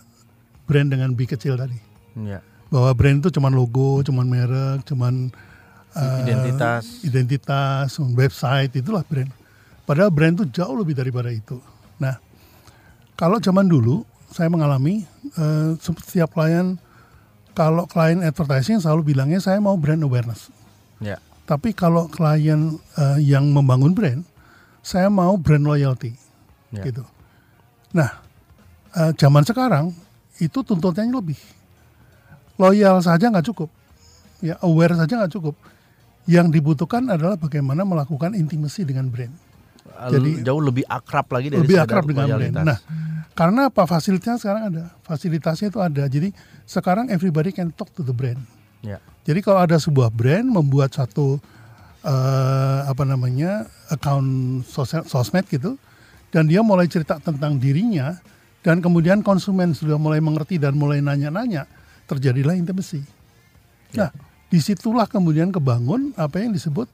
brand 0.64 0.88
dengan 0.88 1.12
B 1.12 1.28
kecil 1.28 1.52
tadi. 1.54 1.76
ya 2.24 2.40
Bahwa 2.72 2.90
brand 2.96 3.20
itu 3.20 3.28
cuman 3.28 3.52
logo, 3.52 4.00
cuman 4.00 4.24
merek, 4.24 4.88
cuman 4.88 5.28
eh, 5.96 6.18
Identitas. 6.28 7.00
identitas, 7.02 7.88
website 8.12 8.76
itulah 8.76 9.02
brand. 9.02 9.32
Padahal 9.82 10.12
brand 10.12 10.36
itu 10.36 10.44
jauh 10.52 10.76
lebih 10.76 10.92
daripada 10.92 11.32
itu. 11.32 11.56
Nah, 11.96 12.20
kalau 13.14 13.40
zaman 13.40 13.64
dulu 13.64 14.04
saya 14.28 14.52
mengalami 14.52 15.08
eh, 15.34 15.70
setiap 15.80 16.36
klien 16.36 16.76
kalau 17.56 17.88
klien 17.88 18.20
advertising 18.20 18.76
selalu 18.76 19.16
bilangnya 19.16 19.40
saya 19.40 19.56
mau 19.56 19.80
brand 19.80 20.04
awareness. 20.04 20.52
ya 21.00 21.16
Tapi 21.48 21.72
kalau 21.72 22.04
klien 22.06 22.76
eh, 22.98 23.18
yang 23.24 23.48
membangun 23.48 23.96
brand, 23.96 24.20
saya 24.82 25.08
mau 25.08 25.38
brand 25.40 25.64
loyalty, 25.64 26.12
Ya. 26.74 26.82
gitu. 26.84 27.06
Nah, 27.94 28.20
eh, 28.92 29.12
zaman 29.16 29.46
sekarang 29.46 29.94
itu 30.36 30.60
tuntutannya 30.60 31.14
lebih. 31.14 31.38
Loyal 32.56 33.00
saja 33.00 33.28
nggak 33.28 33.46
cukup, 33.46 33.68
ya 34.40 34.56
aware 34.60 34.96
saja 34.96 35.22
nggak 35.22 35.32
cukup. 35.32 35.54
Yang 36.26 36.58
dibutuhkan 36.58 37.06
adalah 37.06 37.38
bagaimana 37.38 37.86
melakukan 37.86 38.34
intimasi 38.34 38.82
dengan 38.82 39.06
brand, 39.06 39.30
Jadi- 40.10 40.42
jauh 40.42 40.58
lebih 40.58 40.82
akrab 40.90 41.30
lagi 41.30 41.54
dari 41.54 41.62
lebih 41.62 41.78
akrab 41.78 42.04
dengan 42.04 42.26
brand. 42.26 42.42
loyalitas. 42.42 42.64
Nah, 42.66 42.78
karena 43.32 43.70
apa 43.70 43.86
fasilitasnya 43.86 44.38
sekarang 44.42 44.62
ada, 44.74 44.84
fasilitasnya 45.06 45.70
itu 45.70 45.78
ada. 45.78 46.02
Jadi 46.10 46.34
sekarang 46.66 47.08
everybody 47.14 47.54
can 47.54 47.70
talk 47.70 47.88
to 47.94 48.02
the 48.02 48.10
brand. 48.10 48.42
ya 48.82 48.98
Jadi 49.26 49.42
kalau 49.42 49.62
ada 49.62 49.78
sebuah 49.78 50.10
brand 50.10 50.46
membuat 50.46 50.94
satu 50.94 51.38
eh, 52.06 52.80
apa 52.86 53.02
namanya 53.02 53.66
account 53.90 54.62
sosial, 54.66 55.02
sosmed 55.10 55.42
gitu, 55.50 55.74
dan 56.30 56.46
dia 56.46 56.62
mulai 56.62 56.86
cerita 56.86 57.18
tentang 57.18 57.58
dirinya, 57.58 58.14
dan 58.62 58.78
kemudian 58.78 59.26
konsumen 59.26 59.74
sudah 59.74 59.98
mulai 59.98 60.22
mengerti 60.22 60.58
dan 60.58 60.78
mulai 60.78 61.02
nanya-nanya, 61.02 61.66
terjadilah 62.06 62.54
intimacy. 62.54 63.02
Nah, 63.98 64.14
di 64.46 64.58
situlah 64.58 65.04
kemudian 65.04 65.50
kebangun 65.50 66.14
apa 66.14 66.38
yang 66.38 66.50
disebut 66.50 66.86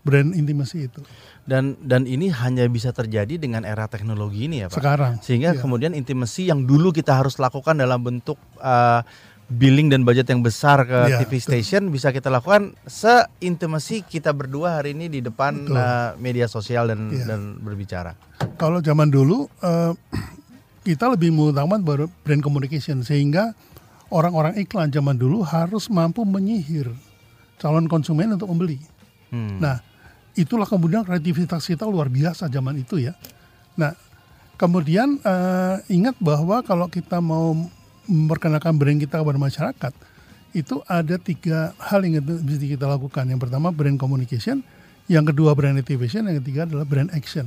brand 0.00 0.32
intimacy 0.32 0.88
itu. 0.88 1.02
dan 1.44 1.74
dan 1.82 2.06
ini 2.06 2.30
hanya 2.30 2.62
bisa 2.66 2.88
terjadi 2.88 3.34
dengan 3.34 3.64
era 3.64 3.84
teknologi 3.84 4.46
ini 4.46 4.62
ya 4.62 4.68
Pak. 4.70 4.78
Sekarang. 4.78 5.12
Sehingga 5.18 5.50
Iya. 5.52 5.58
kemudian 5.58 5.92
intimasi 5.92 6.46
yang 6.46 6.62
dulu 6.62 6.88
kita 6.90 7.10
harus 7.12 7.36
lakukan 7.36 7.74
dalam 7.74 7.98
bentuk 7.98 8.38
uh, 8.58 9.02
billing 9.50 9.90
dan 9.90 10.06
budget 10.06 10.30
yang 10.30 10.40
besar 10.40 10.86
ke 10.86 11.10
Iya, 11.10 11.18
TV 11.20 11.36
betul. 11.36 11.46
station 11.50 11.82
bisa 11.90 12.14
kita 12.14 12.30
lakukan 12.30 12.70
seintimasi 12.86 14.06
kita 14.06 14.30
berdua 14.30 14.78
hari 14.78 14.94
ini 14.94 15.10
di 15.10 15.20
depan 15.20 15.66
Betul. 15.66 15.74
uh, 15.74 16.14
media 16.16 16.46
sosial 16.46 16.86
dan 16.86 17.10
Iya. 17.10 17.26
dan 17.26 17.40
berbicara. 17.58 18.14
Kalau 18.54 18.78
zaman 18.78 19.10
dulu 19.10 19.50
eh, 19.58 19.92
kita 20.86 21.10
lebih 21.10 21.28
mengutamakan 21.30 21.82
brand 22.22 22.40
communication 22.40 23.02
sehingga 23.02 23.52
orang-orang 24.10 24.58
iklan 24.58 24.90
zaman 24.90 25.16
dulu 25.16 25.46
harus 25.46 25.86
mampu 25.88 26.26
menyihir 26.26 26.90
calon 27.56 27.86
konsumen 27.86 28.34
untuk 28.34 28.50
membeli. 28.50 28.82
Hmm. 29.30 29.62
Nah, 29.62 29.78
itulah 30.34 30.66
kemudian 30.66 31.06
kreativitas 31.06 31.64
kita 31.64 31.86
luar 31.86 32.10
biasa 32.10 32.50
zaman 32.50 32.82
itu 32.82 32.98
ya. 32.98 33.14
Nah, 33.78 33.94
kemudian 34.58 35.22
eh, 35.22 35.76
ingat 35.94 36.18
bahwa 36.18 36.60
kalau 36.66 36.90
kita 36.90 37.22
mau 37.22 37.54
memperkenalkan 38.10 38.74
brand 38.74 38.98
kita 38.98 39.22
kepada 39.22 39.38
masyarakat, 39.38 39.92
itu 40.50 40.82
ada 40.90 41.14
tiga 41.14 41.70
hal 41.78 42.02
yang 42.02 42.18
bisa 42.42 42.66
kita 42.66 42.90
lakukan. 42.90 43.22
Yang 43.30 43.46
pertama 43.46 43.70
brand 43.70 43.94
communication, 43.94 44.66
yang 45.06 45.22
kedua 45.22 45.54
brand 45.54 45.78
activation, 45.78 46.26
yang 46.26 46.42
ketiga 46.42 46.66
adalah 46.66 46.82
brand 46.82 47.14
action. 47.14 47.46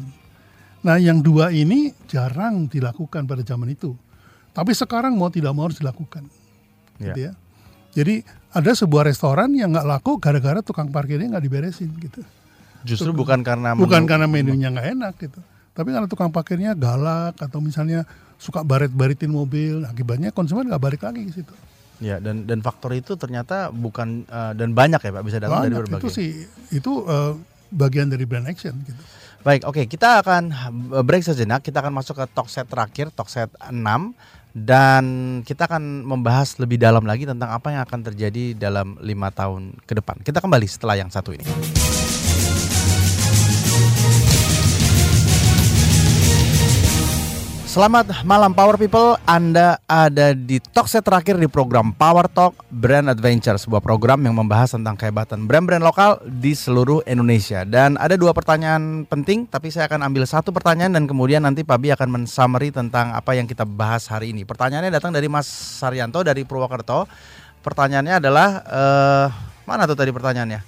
Nah, 0.83 0.99
yang 0.99 1.23
dua 1.23 1.51
ini 1.51 1.95
jarang 2.11 2.67
dilakukan 2.67 3.23
pada 3.23 3.43
zaman 3.43 3.71
itu. 3.71 3.95
Tapi 4.51 4.71
sekarang 4.75 5.15
mau 5.15 5.31
tidak 5.31 5.55
mau 5.55 5.67
harus 5.67 5.79
dilakukan. 5.79 6.42
Ya. 6.97 7.05
Gitu 7.09 7.19
ya. 7.21 7.31
Jadi 7.93 8.15
ada 8.49 8.71
sebuah 8.71 9.05
restoran 9.05 9.49
yang 9.51 9.69
nggak 9.69 9.87
laku 9.87 10.17
gara-gara 10.17 10.61
tukang 10.61 10.89
parkirnya 10.89 11.29
nggak 11.31 11.45
diberesin 11.45 11.89
gitu. 11.99 12.21
Justru 12.83 13.09
bukan 13.11 13.41
karena 13.41 13.73
Bukan 13.73 14.03
menu- 14.03 14.09
karena 14.09 14.27
menunya 14.27 14.67
nggak 14.69 14.87
enak 14.91 15.13
gitu. 15.17 15.39
Tapi 15.73 15.89
karena 15.89 16.05
tukang 16.05 16.29
parkirnya 16.29 16.73
galak 16.73 17.33
atau 17.35 17.57
misalnya 17.57 18.05
suka 18.37 18.61
baret-baritin 18.61 19.29
mobil, 19.29 19.81
akibatnya 19.83 20.29
konsumen 20.29 20.69
nggak 20.69 20.83
balik 20.83 21.01
lagi 21.01 21.25
ke 21.25 21.33
situ. 21.33 21.53
Ya, 21.97 22.19
dan 22.19 22.43
dan 22.43 22.59
faktor 22.59 22.91
itu 22.91 23.15
ternyata 23.15 23.71
bukan 23.71 24.27
eh, 24.27 24.53
dan 24.53 24.75
banyak 24.75 24.99
ya 24.99 25.11
Pak 25.11 25.23
bisa 25.23 25.37
datang 25.39 25.63
dari 25.63 25.71
Banyak 25.71 25.81
berbagai. 25.87 26.03
itu 26.03 26.09
sih 26.11 26.29
itu 26.69 26.91
eh, 27.05 27.33
bagian 27.71 28.11
dari 28.11 28.25
brand 28.25 28.45
action 28.45 28.75
gitu. 28.83 29.01
Baik, 29.41 29.63
oke, 29.65 29.87
kita 29.87 30.19
akan 30.19 30.43
eh, 30.91 31.03
break 31.05 31.23
sejenak. 31.23 31.61
Kita 31.61 31.79
akan 31.79 31.93
masuk 31.95 32.15
ke 32.15 32.25
talk 32.29 32.49
set 32.49 32.67
terakhir, 32.67 33.09
talk 33.09 33.31
set 33.31 33.49
6 33.63 33.71
dan 34.53 35.03
kita 35.41 35.65
akan 35.65 36.05
membahas 36.05 36.61
lebih 36.61 36.77
dalam 36.77 37.03
lagi 37.03 37.25
tentang 37.25 37.49
apa 37.49 37.73
yang 37.73 37.81
akan 37.83 37.99
terjadi 38.13 38.53
dalam 38.53 39.01
lima 39.01 39.33
tahun 39.33 39.81
ke 39.83 39.93
depan. 39.97 40.21
Kita 40.21 40.39
kembali 40.39 40.67
setelah 40.69 40.93
yang 40.93 41.09
satu 41.09 41.33
ini. 41.33 41.45
Selamat 47.73 48.05
malam 48.21 48.53
Power 48.53 48.77
People, 48.77 49.17
Anda 49.25 49.81
ada 49.89 50.37
di 50.37 50.61
talk 50.61 50.85
set 50.85 51.01
terakhir 51.01 51.41
di 51.41 51.49
program 51.49 51.89
Power 51.89 52.29
Talk 52.29 52.69
Brand 52.69 53.09
Adventure 53.09 53.57
Sebuah 53.57 53.81
program 53.81 54.21
yang 54.21 54.37
membahas 54.37 54.77
tentang 54.77 54.93
kehebatan 54.93 55.49
brand-brand 55.49 55.81
lokal 55.81 56.21
di 56.21 56.53
seluruh 56.53 57.01
Indonesia. 57.09 57.65
Dan 57.65 57.97
ada 57.97 58.13
dua 58.13 58.29
pertanyaan 58.29 59.09
penting, 59.09 59.49
tapi 59.49 59.73
saya 59.73 59.89
akan 59.89 60.05
ambil 60.05 60.29
satu 60.29 60.53
pertanyaan 60.53 60.93
Dan 60.93 61.09
kemudian 61.09 61.41
nanti 61.41 61.65
Pak 61.65 61.81
Bi 61.81 61.89
akan 61.89 62.13
men-summary 62.13 62.69
tentang 62.69 63.09
apa 63.09 63.33
yang 63.33 63.49
kita 63.49 63.65
bahas 63.65 64.05
hari 64.05 64.37
ini. 64.37 64.45
Pertanyaannya 64.45 64.93
datang 64.93 65.09
dari 65.09 65.25
Mas 65.25 65.49
Saryanto 65.49 66.21
dari 66.21 66.45
Purwokerto. 66.45 67.09
Pertanyaannya 67.65 68.21
adalah, 68.21 68.49
eh, 68.69 69.27
mana 69.65 69.89
tuh 69.89 69.97
tadi 69.97 70.13
pertanyaannya? 70.13 70.61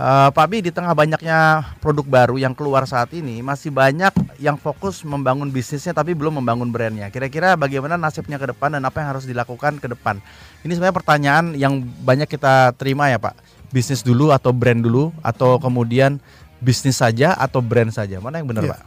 Eh, 0.00 0.28
Pak 0.32 0.46
Bi 0.48 0.64
di 0.64 0.72
tengah 0.72 0.96
banyaknya 0.96 1.60
produk 1.76 2.08
baru 2.08 2.40
yang 2.40 2.56
keluar 2.56 2.88
saat 2.88 3.12
ini 3.12 3.44
masih 3.44 3.68
banyak 3.68 4.08
yang 4.40 4.56
fokus 4.56 5.04
membangun 5.04 5.52
bisnisnya 5.52 5.92
tapi 5.92 6.16
belum 6.16 6.40
membangun 6.40 6.72
brandnya. 6.72 7.12
Kira-kira 7.12 7.52
bagaimana 7.52 8.00
nasibnya 8.00 8.40
ke 8.40 8.48
depan 8.48 8.72
dan 8.72 8.80
apa 8.88 8.96
yang 9.04 9.12
harus 9.12 9.28
dilakukan 9.28 9.76
ke 9.76 9.92
depan? 9.92 10.16
Ini 10.64 10.72
sebenarnya 10.72 10.96
pertanyaan 10.96 11.44
yang 11.52 11.84
banyak 11.84 12.24
kita 12.32 12.72
terima 12.80 13.12
ya 13.12 13.20
Pak. 13.20 13.36
Bisnis 13.68 14.00
dulu 14.00 14.32
atau 14.32 14.56
brand 14.56 14.80
dulu 14.80 15.12
atau 15.20 15.60
kemudian 15.60 16.16
bisnis 16.64 16.96
saja 16.96 17.36
atau 17.36 17.60
brand 17.60 17.92
saja? 17.92 18.24
Mana 18.24 18.40
yang 18.40 18.48
benar 18.48 18.64
Iya. 18.64 18.72
Pak? 18.72 18.80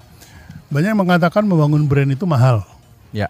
Banyak 0.73 0.89
yang 0.97 1.01
mengatakan 1.05 1.45
membangun 1.45 1.85
brand 1.85 2.09
itu 2.09 2.25
mahal, 2.25 2.65
Ya. 3.13 3.29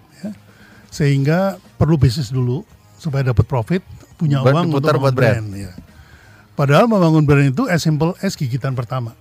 sehingga 0.87 1.59
perlu 1.75 1.99
bisnis 1.99 2.31
dulu 2.31 2.63
supaya 2.95 3.35
dapat 3.35 3.43
profit, 3.43 3.83
punya 4.15 4.39
Buat 4.39 4.55
uang 4.55 4.65
untuk 4.71 4.87
buat 4.87 4.95
membangun 4.95 5.15
brand. 5.19 5.45
ya. 5.51 5.71
Padahal 6.53 6.85
membangun 6.85 7.25
brand 7.25 7.49
itu 7.49 7.65
as 7.65 7.81
simple 7.81 8.13
as 8.21 8.37
gigitan 8.37 8.77
pertama. 8.77 9.17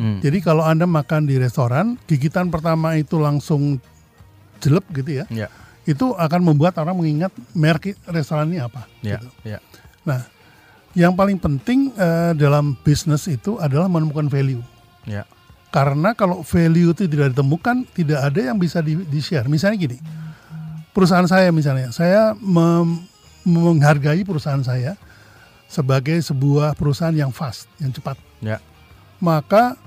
Hmm. 0.00 0.24
Jadi 0.24 0.40
kalau 0.40 0.64
anda 0.64 0.88
makan 0.88 1.28
di 1.28 1.36
restoran, 1.36 2.00
gigitan 2.08 2.48
pertama 2.48 2.96
itu 2.96 3.20
langsung 3.20 3.76
jelek 4.64 4.86
gitu 4.96 5.20
ya, 5.20 5.24
Ya. 5.28 5.48
itu 5.84 6.16
akan 6.16 6.40
membuat 6.40 6.80
orang 6.80 6.96
mengingat 6.96 7.28
merek 7.52 7.98
restoran 8.08 8.48
ini 8.48 8.64
apa. 8.64 8.88
Ya. 9.04 9.20
gitu. 9.20 9.28
Ya. 9.44 9.58
Nah, 10.08 10.24
yang 10.96 11.12
paling 11.12 11.36
penting 11.36 11.92
eh, 11.92 12.32
dalam 12.40 12.72
bisnis 12.80 13.28
itu 13.28 13.60
adalah 13.60 13.84
menemukan 13.92 14.32
value. 14.32 14.64
Ya. 15.04 15.28
Karena 15.68 16.16
kalau 16.16 16.40
value 16.40 16.92
itu 16.96 17.08
tidak 17.08 17.36
ditemukan, 17.36 17.84
tidak 17.92 18.32
ada 18.32 18.40
yang 18.52 18.56
bisa 18.56 18.80
di, 18.84 18.96
share. 19.20 19.48
Misalnya 19.48 19.76
gini, 19.80 19.96
perusahaan 20.92 21.24
saya 21.24 21.48
misalnya, 21.48 21.88
saya 21.92 22.36
mem- 22.36 23.04
menghargai 23.44 24.20
perusahaan 24.24 24.60
saya 24.60 24.96
sebagai 25.72 26.20
sebuah 26.20 26.76
perusahaan 26.76 27.16
yang 27.16 27.32
fast, 27.32 27.64
yang 27.80 27.88
cepat. 27.88 28.20
Ya. 28.44 28.60
Maka 29.16 29.80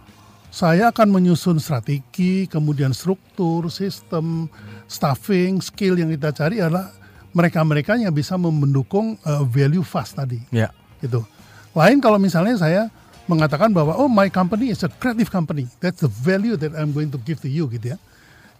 saya 0.49 0.89
akan 0.89 1.13
menyusun 1.13 1.61
strategi, 1.61 2.49
kemudian 2.49 2.89
struktur, 2.95 3.69
sistem, 3.69 4.49
staffing, 4.89 5.61
skill 5.61 5.99
yang 6.01 6.09
kita 6.09 6.33
cari 6.33 6.57
adalah 6.57 6.89
mereka-mereka 7.35 7.99
yang 7.99 8.15
bisa 8.15 8.39
mendukung 8.39 9.19
uh, 9.27 9.43
value 9.43 9.83
fast 9.83 10.15
tadi 10.15 10.39
Ya. 10.49 10.71
gitu. 11.03 11.21
Lain 11.75 11.99
kalau 11.99 12.15
misalnya 12.15 12.55
saya 12.55 12.81
mengatakan 13.27 13.75
bahwa 13.75 13.93
oh 13.99 14.07
my 14.07 14.31
company 14.31 14.71
is 14.71 14.81
a 14.81 14.89
creative 14.89 15.27
company, 15.27 15.67
that's 15.83 15.99
the 15.99 16.09
value 16.09 16.55
that 16.55 16.71
I'm 16.73 16.95
going 16.95 17.11
to 17.11 17.19
give 17.21 17.43
to 17.43 17.51
you 17.51 17.67
gitu 17.67 17.93
ya. 17.93 17.97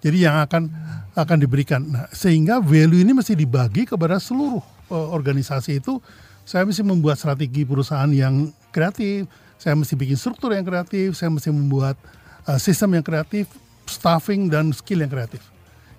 Jadi 0.03 0.27
yang 0.27 0.37
akan 0.43 0.69
akan 1.15 1.37
diberikan. 1.39 1.81
Nah, 1.81 2.05
sehingga 2.11 2.59
value 2.59 3.01
ini 3.01 3.15
mesti 3.15 3.33
dibagi 3.33 3.87
kepada 3.87 4.19
seluruh 4.21 4.61
uh, 4.91 5.07
organisasi 5.15 5.79
itu. 5.81 5.97
Saya 6.45 6.63
mesti 6.63 6.85
membuat 6.85 7.17
strategi 7.17 7.65
perusahaan 7.65 8.09
yang 8.13 8.53
kreatif, 8.69 9.25
saya 9.57 9.73
mesti 9.73 9.97
bikin 9.97 10.13
struktur 10.13 10.53
yang 10.53 10.61
kreatif, 10.61 11.17
saya 11.17 11.33
mesti 11.33 11.49
membuat 11.49 11.97
uh, 12.45 12.61
sistem 12.61 13.01
yang 13.01 13.05
kreatif, 13.05 13.49
staffing 13.89 14.47
dan 14.47 14.69
skill 14.69 15.01
yang 15.01 15.09
kreatif. 15.09 15.41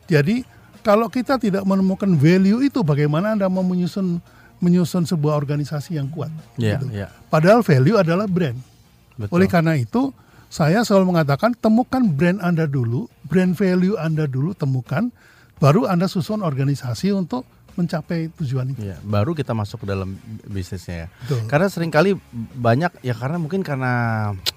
Jadi 0.07 0.47
kalau 0.87 1.11
kita 1.11 1.35
tidak 1.35 1.67
menemukan 1.67 2.15
value 2.15 2.63
itu, 2.63 2.79
bagaimana 2.87 3.35
anda 3.35 3.51
mau 3.51 3.67
menyusun 3.67 4.23
menyusun 4.63 5.03
sebuah 5.05 5.35
organisasi 5.35 5.99
yang 5.99 6.07
kuat? 6.09 6.31
Ya. 6.57 6.79
gitu. 6.79 6.87
Ya. 6.95 7.11
Padahal 7.27 7.67
value 7.67 7.99
adalah 7.99 8.31
brand. 8.31 8.57
Betul. 9.19 9.35
Oleh 9.35 9.49
karena 9.51 9.75
itu, 9.75 10.15
saya 10.47 10.87
selalu 10.87 11.17
mengatakan 11.17 11.53
temukan 11.59 12.01
brand 12.07 12.39
Anda 12.39 12.71
dulu, 12.71 13.11
brand 13.27 13.59
value 13.59 13.99
Anda 13.99 14.31
dulu 14.31 14.55
temukan, 14.55 15.11
baru 15.59 15.91
Anda 15.91 16.07
susun 16.07 16.41
organisasi 16.41 17.11
untuk 17.11 17.43
mencapai 17.77 18.33
tujuan 18.35 18.73
itu. 18.73 18.81
Ya, 18.83 18.97
baru 19.01 19.33
kita 19.33 19.53
masuk 19.53 19.85
ke 19.85 19.87
dalam 19.87 20.17
bisnisnya 20.45 21.05
ya. 21.05 21.09
Betul. 21.23 21.41
Karena 21.47 21.67
sering 21.69 21.89
kali 21.89 22.17
banyak 22.57 23.01
ya 23.01 23.13
karena 23.13 23.37
mungkin 23.37 23.61
karena 23.61 23.93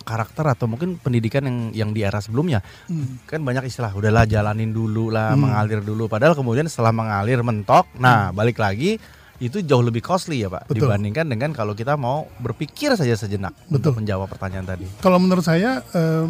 karakter 0.01 0.47
atau 0.47 0.65
mungkin 0.65 0.95
pendidikan 0.95 1.43
yang 1.43 1.58
yang 1.71 1.89
di 1.91 2.01
era 2.01 2.17
sebelumnya 2.17 2.63
Hmm. 2.88 3.19
kan 3.23 3.39
banyak 3.39 3.67
istilah 3.67 3.91
udahlah 3.91 4.25
jalanin 4.25 4.71
dulu 4.71 5.10
lah 5.10 5.36
mengalir 5.36 5.79
dulu 5.79 6.08
padahal 6.08 6.34
kemudian 6.34 6.65
setelah 6.65 6.89
mengalir 6.89 7.39
mentok 7.39 7.86
nah 7.95 8.32
balik 8.32 8.58
lagi 8.58 8.97
itu 9.38 9.62
jauh 9.62 9.79
lebih 9.79 10.01
costly 10.01 10.41
ya 10.41 10.49
Pak 10.49 10.65
Hmm. 10.65 10.69
Betul. 10.71 10.88
dibandingkan 10.88 11.25
dengan 11.25 11.49
kalau 11.51 11.71
kita 11.71 11.93
mau 11.93 12.25
berpikir 12.38 12.95
saja 12.95 13.13
sejenak 13.13 13.53
untuk 13.67 13.93
Betul. 13.93 14.01
menjawab 14.01 14.27
pertanyaan 14.27 14.65
tadi. 14.65 14.88
Kalau 14.99 15.15
menurut 15.15 15.43
saya, 15.43 15.79
eh, 15.91 16.25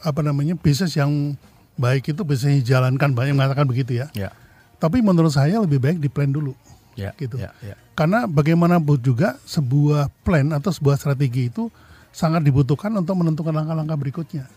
apa 0.00 0.20
namanya 0.20 0.54
bisnis 0.54 0.92
yang 0.92 1.34
baik 1.74 2.08
itu 2.08 2.22
bisnis 2.22 2.46
yang 2.46 2.58
dijalankan 2.60 3.10
banyak 3.10 3.34
mengatakan 3.34 3.64
begitu 3.64 3.96
ya. 3.96 4.06
Ya. 4.12 4.30
Tapi 4.80 5.04
menurut 5.04 5.30
saya 5.30 5.60
lebih 5.60 5.78
baik 5.78 6.00
di 6.00 6.08
plan 6.08 6.32
dulu. 6.32 6.56
Ya, 6.98 7.14
Gitu. 7.20 7.38
ya, 7.38 7.52
ya. 7.62 7.76
Karena 7.94 8.24
bagaimanapun 8.24 8.98
juga 9.00 9.36
sebuah 9.44 10.08
plan 10.24 10.50
atau 10.56 10.72
sebuah 10.72 10.96
strategi 10.96 11.52
itu 11.52 11.68
sangat 12.10 12.42
dibutuhkan 12.42 12.90
untuk 12.96 13.14
menentukan 13.20 13.54
langkah-langkah 13.54 13.96
berikutnya. 14.00 14.48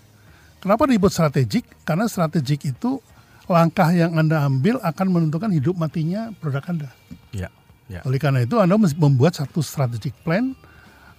Kenapa 0.63 0.88
disebut 0.88 1.12
strategik? 1.12 1.63
Karena 1.83 2.07
strategik 2.07 2.63
itu 2.71 3.03
langkah 3.51 3.91
yang 3.91 4.15
Anda 4.15 4.47
ambil 4.47 4.79
akan 4.79 5.07
menentukan 5.12 5.51
hidup 5.51 5.75
matinya 5.75 6.31
produk 6.39 6.63
Anda. 6.71 6.89
Ya, 7.36 7.51
ya. 7.91 7.99
Oleh 8.07 8.17
karena 8.17 8.47
itu 8.47 8.55
Anda 8.57 8.79
membuat 8.79 9.36
satu 9.36 9.59
strategic 9.59 10.15
plan 10.23 10.55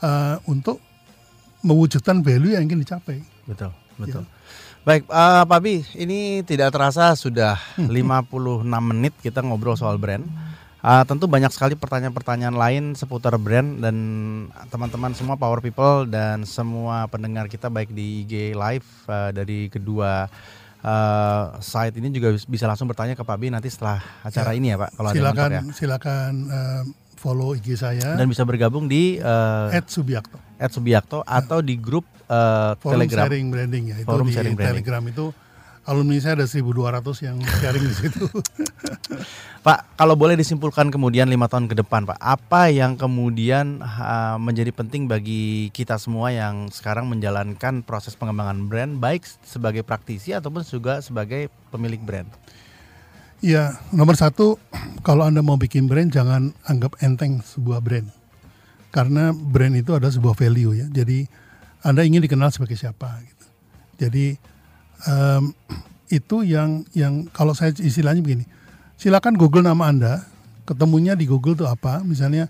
uh, 0.01 0.41
untuk 0.49 0.81
mewujudkan 1.61 2.25
value 2.25 2.57
yang 2.57 2.65
ingin 2.65 2.81
dicapai. 2.85 3.21
Betul, 3.45 3.73
betul. 4.01 4.25
Ya. 4.25 4.34
Baik, 4.85 5.09
eh, 5.09 5.45
Pak 5.49 5.61
Bi, 5.65 5.81
ini 5.97 6.45
tidak 6.45 6.69
terasa 6.77 7.17
sudah 7.17 7.57
56 7.81 8.61
menit 8.85 9.17
kita 9.25 9.41
ngobrol 9.41 9.81
soal 9.81 9.97
brand. 9.97 10.29
Eh, 10.85 11.05
tentu 11.09 11.25
banyak 11.25 11.49
sekali 11.49 11.73
pertanyaan-pertanyaan 11.73 12.53
lain 12.53 12.85
seputar 12.93 13.33
brand 13.41 13.81
dan 13.81 13.97
teman-teman 14.69 15.17
semua 15.17 15.41
Power 15.41 15.65
People 15.65 16.05
dan 16.05 16.45
semua 16.45 17.09
pendengar 17.09 17.49
kita 17.49 17.73
baik 17.73 17.97
di 17.97 18.29
IG 18.29 18.53
Live 18.53 18.85
eh, 19.09 19.31
dari 19.33 19.73
kedua 19.73 20.29
eh, 20.85 21.45
site 21.65 21.97
ini 21.97 22.13
juga 22.13 22.37
bisa 22.37 22.69
langsung 22.69 22.85
bertanya 22.85 23.17
ke 23.17 23.25
Pak 23.25 23.39
Bi 23.41 23.49
nanti 23.49 23.73
setelah 23.73 24.05
acara 24.21 24.53
Ya. 24.53 24.57
ini 24.61 24.67
ya 24.69 24.77
Pak. 24.77 24.91
Kalau 24.93 25.09
ada 25.09 25.17
silakan 25.17 25.49
mentok 25.49 25.57
ya. 25.57 25.63
silakan 25.73 26.33
uh, 26.53 26.83
follow 27.25 27.57
IG 27.57 27.81
saya 27.81 28.21
Dan 28.21 28.29
bisa 28.29 28.45
bergabung 28.45 28.85
di 28.85 29.17
eh, 29.17 29.81
@subiakto. 29.89 30.37
@subiakto 30.61 31.25
atau 31.25 31.65
di 31.65 31.81
grup 31.81 32.05
eh, 32.29 32.77
Forum 32.77 33.01
Telegram. 33.01 33.25
sharing 33.25 33.47
branding 33.49 33.85
ya 33.89 33.97
itu 34.05 34.09
Forum 34.09 34.29
di 34.29 34.37
sharing 34.37 34.53
branding. 34.53 34.85
Telegram 34.85 35.05
itu 35.09 35.27
alumni 35.85 36.17
saya 36.21 36.41
ada 36.41 36.47
1200 36.49 37.25
yang 37.25 37.37
sharing 37.41 37.85
di 37.85 37.95
situ. 37.97 38.25
Pak, 39.67 39.97
kalau 39.97 40.17
boleh 40.17 40.37
disimpulkan 40.37 40.93
kemudian 40.93 41.29
lima 41.29 41.49
tahun 41.49 41.69
ke 41.69 41.81
depan, 41.81 42.05
Pak, 42.05 42.21
apa 42.21 42.69
yang 42.69 42.97
kemudian 43.01 43.81
uh, 43.81 44.37
menjadi 44.37 44.73
penting 44.73 45.09
bagi 45.09 45.73
kita 45.73 45.97
semua 45.97 46.33
yang 46.33 46.69
sekarang 46.69 47.09
menjalankan 47.09 47.81
proses 47.85 48.13
pengembangan 48.17 48.69
brand, 48.69 49.01
baik 49.01 49.25
sebagai 49.45 49.81
praktisi 49.85 50.37
ataupun 50.37 50.65
juga 50.65 51.01
sebagai 51.01 51.49
pemilik 51.73 52.01
brand? 52.01 52.29
Iya, 53.45 53.77
nomor 53.93 54.17
satu 54.17 54.57
kalau 55.05 55.29
anda 55.29 55.45
mau 55.45 55.61
bikin 55.61 55.85
brand 55.85 56.09
jangan 56.09 56.57
anggap 56.65 56.97
enteng 57.05 57.45
sebuah 57.45 57.85
brand, 57.85 58.09
karena 58.89 59.37
brand 59.37 59.77
itu 59.77 59.93
adalah 59.93 60.09
sebuah 60.09 60.33
value 60.33 60.73
ya. 60.73 60.89
Jadi 60.89 61.29
anda 61.85 62.09
ingin 62.09 62.25
dikenal 62.25 62.49
sebagai 62.57 62.73
siapa 62.81 63.21
gitu. 63.21 63.47
Jadi 64.01 64.41
em, 65.05 65.53
itu 66.09 66.41
yang 66.41 66.89
yang 66.97 67.29
kalau 67.37 67.53
saya 67.53 67.77
istilahnya 67.77 68.25
begini, 68.25 68.49
silakan 68.97 69.37
Google 69.37 69.69
nama 69.69 69.93
anda, 69.93 70.25
ketemunya 70.65 71.13
di 71.13 71.29
Google 71.29 71.53
itu 71.53 71.69
apa, 71.69 72.01
misalnya 72.01 72.49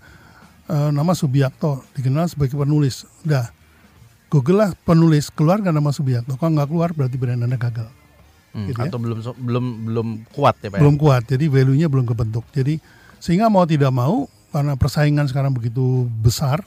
eh, 0.71 0.89
nama 0.95 1.11
Subiakto 1.11 1.83
dikenal 1.91 2.31
sebagai 2.31 2.55
penulis, 2.55 3.03
udah 3.27 3.51
Google 4.31 4.63
lah 4.63 4.71
penulis 4.87 5.27
keluar 5.27 5.59
nama 5.59 5.91
Subiakto, 5.91 6.39
kalau 6.39 6.55
nggak 6.55 6.71
keluar 6.71 6.95
berarti 6.95 7.19
brand 7.19 7.43
anda 7.43 7.59
gagal, 7.59 7.91
Hmm, 8.55 8.71
gitu 8.71 8.79
ya. 8.79 8.87
atau 8.87 8.99
belum 9.03 9.19
belum 9.19 9.65
belum 9.91 10.07
kuat 10.31 10.55
ya 10.63 10.71
Pak. 10.71 10.77
ya? 10.79 10.81
belum 10.81 10.95
kuat, 10.95 11.23
jadi 11.27 11.45
value-nya 11.51 11.87
belum 11.91 12.07
kebentuk, 12.07 12.47
jadi 12.55 12.79
sehingga 13.19 13.51
mau 13.51 13.67
tidak 13.67 13.91
mau 13.91 14.31
karena 14.55 14.79
persaingan 14.79 15.27
sekarang 15.27 15.51
begitu 15.51 16.07
besar, 16.23 16.63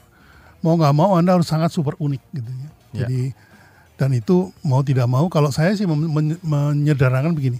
mau 0.61 0.77
nggak 0.77 0.93
mau 0.93 1.17
anda 1.17 1.33
harus 1.33 1.49
sangat 1.49 1.73
super 1.73 1.97
unik 1.97 2.23
gitu 2.37 2.51
ya. 2.53 2.69
Ya. 2.93 3.09
Jadi 3.09 3.33
dan 3.97 4.13
itu 4.13 4.53
mau 4.61 4.85
tidak 4.85 5.09
mau 5.09 5.27
kalau 5.33 5.49
saya 5.49 5.73
sih 5.73 5.89
menyederhanakan 6.45 7.33
begini. 7.33 7.59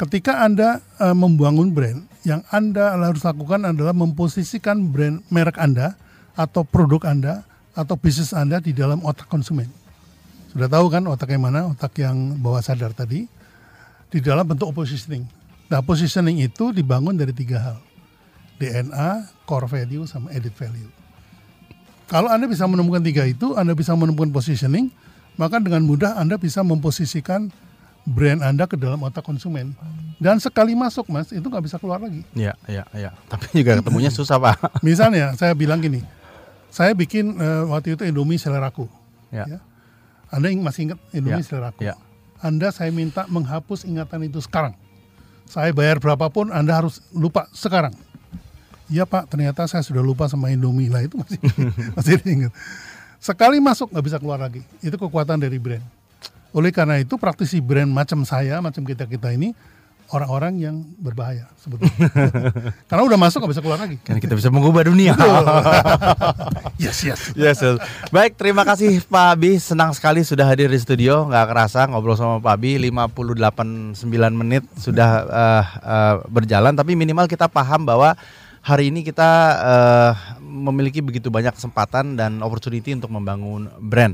Ketika 0.00 0.42
Anda 0.42 0.80
eh, 0.98 1.14
membangun 1.14 1.70
brand, 1.70 2.02
yang 2.22 2.42
Anda 2.48 2.94
harus 2.96 3.22
lakukan 3.22 3.66
adalah 3.66 3.92
memposisikan 3.92 4.90
brand 4.90 5.22
merek 5.28 5.58
Anda 5.58 5.94
atau 6.38 6.62
produk 6.62 7.04
Anda 7.10 7.42
atau 7.76 7.98
bisnis 7.98 8.32
Anda 8.32 8.62
di 8.62 8.72
dalam 8.72 9.02
otak 9.04 9.28
konsumen. 9.28 9.81
Sudah 10.52 10.68
tahu 10.68 10.92
kan 10.92 11.00
otak 11.08 11.32
yang 11.32 11.48
mana? 11.48 11.64
Otak 11.72 11.96
yang 11.96 12.36
bawah 12.36 12.60
sadar 12.60 12.92
tadi 12.92 13.24
di 14.12 14.18
dalam 14.20 14.44
bentuk 14.44 14.68
positioning. 14.76 15.24
Nah, 15.72 15.80
positioning 15.80 16.44
itu 16.44 16.76
dibangun 16.76 17.16
dari 17.16 17.32
tiga 17.32 17.56
hal. 17.56 17.78
DNA, 18.60 19.32
core 19.48 19.64
value, 19.64 20.04
sama 20.04 20.28
edit 20.36 20.52
value. 20.52 20.92
Kalau 22.12 22.28
Anda 22.28 22.44
bisa 22.44 22.68
menemukan 22.68 23.00
tiga 23.00 23.24
itu, 23.24 23.56
Anda 23.56 23.72
bisa 23.72 23.96
menemukan 23.96 24.28
positioning, 24.28 24.92
maka 25.40 25.56
dengan 25.56 25.88
mudah 25.88 26.20
Anda 26.20 26.36
bisa 26.36 26.60
memposisikan 26.60 27.48
brand 28.04 28.44
Anda 28.44 28.68
ke 28.68 28.76
dalam 28.76 29.00
otak 29.00 29.24
konsumen. 29.24 29.72
Dan 30.20 30.36
sekali 30.36 30.76
masuk, 30.76 31.08
Mas, 31.08 31.32
itu 31.32 31.42
nggak 31.42 31.64
bisa 31.64 31.80
keluar 31.80 32.04
lagi. 32.04 32.20
Iya, 32.36 32.52
iya, 32.68 32.84
iya. 32.92 33.10
Tapi 33.32 33.64
juga 33.64 33.80
ketemunya 33.80 34.12
susah, 34.12 34.36
Pak. 34.36 34.84
Misalnya, 34.86 35.32
saya 35.40 35.56
bilang 35.56 35.80
gini, 35.80 36.04
saya 36.68 36.92
bikin 36.92 37.40
eh, 37.40 37.64
waktu 37.66 37.96
itu 37.96 38.04
Indomie 38.04 38.36
seleraku. 38.36 38.86
Ya. 39.32 39.48
Ya. 39.48 39.58
Anda 40.32 40.48
masih 40.56 40.90
ingat 40.90 40.98
Indomie 41.12 41.38
Ya, 41.38 41.46
seleraku? 41.46 41.80
ya. 41.84 41.94
Anda 42.40 42.72
saya 42.72 42.90
minta 42.90 43.28
menghapus 43.28 43.84
ingatan 43.84 44.26
itu 44.26 44.40
sekarang. 44.40 44.74
Saya 45.46 45.70
bayar 45.70 46.00
berapapun, 46.00 46.48
Anda 46.50 46.80
harus 46.80 47.04
lupa 47.12 47.46
sekarang. 47.52 47.92
Iya 48.88 49.04
Pak, 49.04 49.28
ternyata 49.30 49.68
saya 49.68 49.84
sudah 49.84 50.00
lupa 50.00 50.26
sama 50.26 50.48
Indomie 50.50 50.88
lah 50.88 51.04
itu 51.04 51.20
masih 51.20 51.38
masih 51.96 52.12
diingat. 52.24 52.52
Sekali 53.22 53.62
masuk 53.62 53.92
nggak 53.94 54.04
bisa 54.04 54.18
keluar 54.18 54.40
lagi. 54.40 54.64
Itu 54.82 54.98
kekuatan 54.98 55.38
dari 55.38 55.60
brand. 55.60 55.84
Oleh 56.52 56.74
karena 56.74 56.98
itu 57.00 57.14
praktisi 57.16 57.62
brand 57.62 57.88
macam 57.88 58.24
saya, 58.26 58.58
macam 58.58 58.82
kita 58.84 59.06
kita 59.06 59.30
ini 59.32 59.54
orang-orang 60.12 60.60
yang 60.60 60.76
berbahaya 61.00 61.48
sebetulnya. 61.56 61.96
karena 62.88 63.02
udah 63.08 63.18
masuk 63.18 63.42
nggak 63.42 63.52
bisa 63.56 63.62
keluar 63.64 63.80
lagi. 63.80 63.96
Kan 64.04 64.20
kita 64.20 64.36
bisa 64.36 64.52
mengubah 64.52 64.84
dunia. 64.84 65.16
Yes 66.82 66.98
yes. 67.06 67.30
Yes, 67.38 67.62
yes. 67.62 67.78
Baik, 68.10 68.34
terima 68.34 68.66
kasih 68.66 69.00
Pak 69.06 69.38
Abi. 69.38 69.56
Senang 69.62 69.94
sekali 69.94 70.26
sudah 70.26 70.44
hadir 70.44 70.66
di 70.66 70.78
studio. 70.82 71.30
Nggak 71.30 71.46
kerasa 71.54 71.86
ngobrol 71.86 72.18
sama 72.18 72.42
Pak 72.42 72.58
Abi 72.58 72.74
58 72.90 73.94
9 74.02 74.02
menit 74.34 74.66
sudah 74.76 75.10
eh, 75.24 75.64
eh, 75.78 76.14
berjalan. 76.26 76.74
Tapi 76.74 76.98
minimal 76.98 77.30
kita 77.30 77.46
paham 77.46 77.86
bahwa 77.86 78.18
hari 78.66 78.90
ini 78.90 79.06
kita 79.06 79.30
eh, 79.62 80.12
memiliki 80.52 81.00
begitu 81.00 81.32
banyak 81.32 81.56
kesempatan 81.56 82.20
dan 82.20 82.44
opportunity 82.44 82.92
untuk 82.92 83.08
membangun 83.08 83.72
brand. 83.80 84.12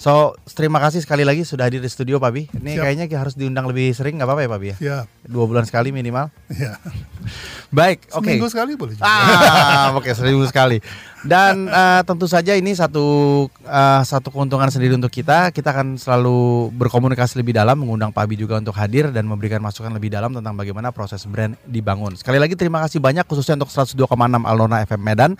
So, 0.00 0.32
terima 0.56 0.80
kasih 0.80 1.04
sekali 1.04 1.28
lagi 1.28 1.44
sudah 1.44 1.68
hadir 1.68 1.84
di 1.84 1.90
studio 1.92 2.16
Pak 2.16 2.30
Abi. 2.32 2.42
Ini 2.48 2.80
Siap. 2.80 2.82
kayaknya 2.88 3.04
harus 3.20 3.36
diundang 3.36 3.68
lebih 3.68 3.92
sering 3.92 4.16
nggak 4.16 4.24
apa-apa 4.24 4.42
ya 4.42 4.48
Pak 4.48 4.58
Abi 4.58 4.66
ya? 4.66 4.76
Ya, 4.80 4.98
Dua 5.28 5.44
bulan 5.44 5.68
sekali 5.68 5.92
minimal. 5.92 6.32
ya. 6.48 6.80
Baik, 7.68 8.08
oke. 8.16 8.24
Seminggu 8.24 8.48
sekali 8.48 8.72
boleh 8.80 8.94
juga. 8.96 9.04
Ah, 9.04 9.92
oke 9.92 10.10
serius 10.16 10.48
sekali. 10.48 10.80
Dan 11.24 11.72
eh, 11.72 12.02
tentu 12.04 12.28
saja 12.28 12.52
ini 12.52 12.76
satu 12.76 13.04
eh, 13.64 14.02
satu 14.04 14.28
keuntungan 14.28 14.68
sendiri 14.68 14.92
untuk 14.94 15.08
kita. 15.08 15.48
Kita 15.50 15.72
akan 15.72 15.96
selalu 15.96 16.68
berkomunikasi 16.76 17.40
lebih 17.40 17.56
dalam, 17.56 17.80
mengundang 17.80 18.12
Pak 18.12 18.28
Abi 18.28 18.36
juga 18.36 18.60
untuk 18.60 18.76
hadir 18.76 19.08
dan 19.08 19.24
memberikan 19.24 19.64
masukan 19.64 19.90
lebih 19.96 20.12
dalam 20.12 20.36
tentang 20.36 20.52
bagaimana 20.52 20.92
proses 20.92 21.24
brand 21.24 21.56
dibangun. 21.64 22.12
Sekali 22.14 22.36
lagi 22.36 22.54
terima 22.54 22.84
kasih 22.84 23.00
banyak 23.00 23.24
khususnya 23.24 23.56
untuk 23.56 23.72
102,6 23.72 24.04
Alona 24.44 24.84
FM 24.84 25.00
Medan. 25.00 25.32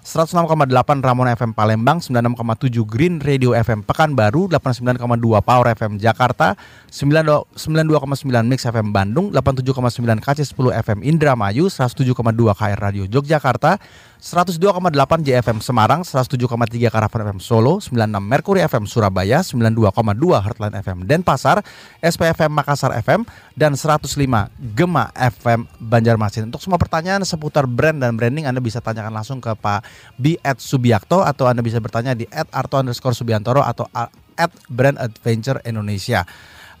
106,8 0.00 1.04
Ramona 1.04 1.36
FM 1.36 1.52
Palembang, 1.52 2.00
96,7 2.00 2.88
Green 2.88 3.20
Radio 3.20 3.52
FM 3.52 3.84
Pekanbaru, 3.84 4.48
89,2 4.48 5.44
Power 5.44 5.66
FM 5.76 6.00
Jakarta, 6.00 6.56
92 6.88 7.44
92,9 7.52 8.48
Mix 8.48 8.64
FM 8.64 8.96
Bandung, 8.96 9.28
87,9 9.28 10.24
KC10 10.24 10.72
FM 10.80 10.98
Indramayu, 11.04 11.68
107,2 11.68 12.16
KR 12.56 12.78
Radio 12.80 13.04
Yogyakarta, 13.04 13.76
102,8 14.20 14.92
JFM 15.24 15.64
Semarang, 15.64 16.04
107,3 16.04 16.92
Karavan 16.92 17.20
FM 17.24 17.40
Solo, 17.40 17.80
96 17.80 18.20
Mercury 18.20 18.60
FM 18.68 18.84
Surabaya, 18.84 19.40
92,2 19.40 19.96
Heartline 20.44 20.76
FM 20.84 20.98
Denpasar, 21.08 21.64
SPFM 22.04 22.52
Makassar 22.52 22.92
FM, 23.00 23.24
dan 23.56 23.72
105 23.72 24.52
Gema 24.76 25.08
FM 25.16 25.64
Banjarmasin. 25.80 26.52
Untuk 26.52 26.60
semua 26.60 26.76
pertanyaan 26.76 27.24
seputar 27.24 27.64
brand 27.64 27.96
dan 27.96 28.12
branding 28.12 28.44
Anda 28.44 28.60
bisa 28.60 28.84
tanyakan 28.84 29.16
langsung 29.16 29.40
ke 29.40 29.56
Pak 29.56 29.88
B 30.20 30.36
at 30.44 30.60
Subiakto 30.60 31.24
atau 31.24 31.48
Anda 31.48 31.64
bisa 31.64 31.80
bertanya 31.80 32.12
di 32.12 32.28
at 32.28 32.52
Arto 32.52 32.76
underscore 32.76 33.16
Subiantoro 33.16 33.64
atau 33.64 33.88
at 34.36 34.52
Brand 34.68 35.00
Adventure 35.00 35.64
Indonesia. 35.64 36.28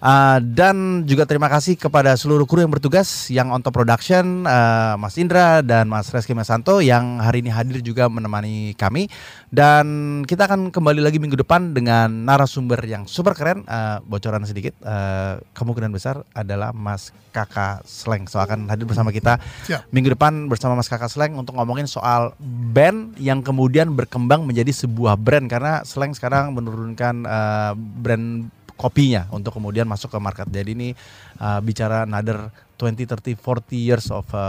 Uh, 0.00 0.40
dan 0.40 1.04
juga 1.04 1.28
terima 1.28 1.44
kasih 1.52 1.76
kepada 1.76 2.16
seluruh 2.16 2.48
kru 2.48 2.64
yang 2.64 2.72
bertugas 2.72 3.28
yang 3.28 3.52
on 3.52 3.60
top 3.60 3.76
production 3.76 4.48
uh, 4.48 4.96
Mas 4.96 5.20
Indra 5.20 5.60
dan 5.60 5.92
Mas 5.92 6.08
Reski 6.08 6.32
Mesanto 6.32 6.80
yang 6.80 7.20
hari 7.20 7.44
ini 7.44 7.52
hadir 7.52 7.84
juga 7.84 8.08
menemani 8.08 8.72
kami. 8.80 9.12
Dan 9.52 9.86
kita 10.24 10.48
akan 10.48 10.72
kembali 10.72 11.04
lagi 11.04 11.20
minggu 11.20 11.36
depan 11.36 11.76
dengan 11.76 12.08
narasumber 12.24 12.80
yang 12.88 13.04
super 13.04 13.36
keren. 13.36 13.60
Uh, 13.68 14.00
bocoran 14.08 14.40
sedikit 14.48 14.72
uh, 14.88 15.36
kemungkinan 15.52 15.92
besar 15.92 16.24
adalah 16.32 16.72
Mas 16.72 17.12
Kakak 17.30 17.84
Sleng. 17.84 18.24
So 18.24 18.40
akan 18.40 18.72
hadir 18.72 18.88
bersama 18.88 19.12
kita 19.12 19.36
Siap. 19.68 19.92
minggu 19.92 20.16
depan 20.16 20.48
bersama 20.48 20.80
Mas 20.80 20.88
Kakak 20.88 21.12
Sleng 21.12 21.36
untuk 21.36 21.60
ngomongin 21.60 21.84
soal 21.84 22.32
band 22.72 23.20
yang 23.20 23.44
kemudian 23.44 23.92
berkembang 23.92 24.48
menjadi 24.48 24.72
sebuah 24.72 25.20
brand. 25.20 25.44
Karena 25.44 25.84
Sleng 25.84 26.16
sekarang 26.16 26.56
menurunkan 26.56 27.28
uh, 27.28 27.72
brand 27.76 28.48
kopinya 28.80 29.28
untuk 29.28 29.52
kemudian 29.52 29.84
masuk 29.84 30.08
ke 30.08 30.16
market. 30.16 30.48
Jadi 30.48 30.72
ini 30.72 30.88
uh, 31.36 31.60
bicara 31.60 32.08
another 32.08 32.48
20, 32.80 33.04
30, 33.04 33.36
40 33.36 33.76
years 33.76 34.08
of 34.08 34.24
uh, 34.32 34.40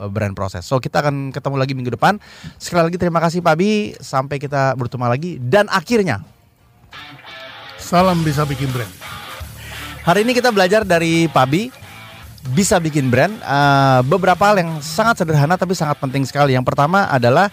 uh, 0.00 0.08
brand 0.08 0.32
process. 0.32 0.64
So 0.64 0.80
kita 0.80 1.04
akan 1.04 1.28
ketemu 1.28 1.56
lagi 1.60 1.76
minggu 1.76 1.92
depan. 1.92 2.16
Sekali 2.56 2.88
lagi 2.88 2.96
terima 2.96 3.20
kasih 3.20 3.44
Pak 3.44 3.54
Bi. 3.60 3.92
Sampai 4.00 4.40
kita 4.40 4.72
bertemu 4.80 5.04
lagi. 5.04 5.36
Dan 5.36 5.68
akhirnya 5.68 6.24
Salam 7.80 8.22
bisa 8.22 8.46
bikin 8.46 8.70
brand. 8.70 8.92
Hari 10.06 10.22
ini 10.22 10.30
kita 10.30 10.54
belajar 10.54 10.86
dari 10.86 11.26
Pabi 11.26 11.74
bisa 12.54 12.78
bikin 12.78 13.10
brand. 13.10 13.34
Eh, 13.34 14.00
beberapa 14.06 14.38
hal 14.46 14.62
yang 14.62 14.78
sangat 14.78 15.24
sederhana 15.24 15.58
tapi 15.58 15.74
sangat 15.74 15.98
penting 15.98 16.22
sekali. 16.22 16.54
Yang 16.54 16.70
pertama 16.70 17.10
adalah 17.10 17.50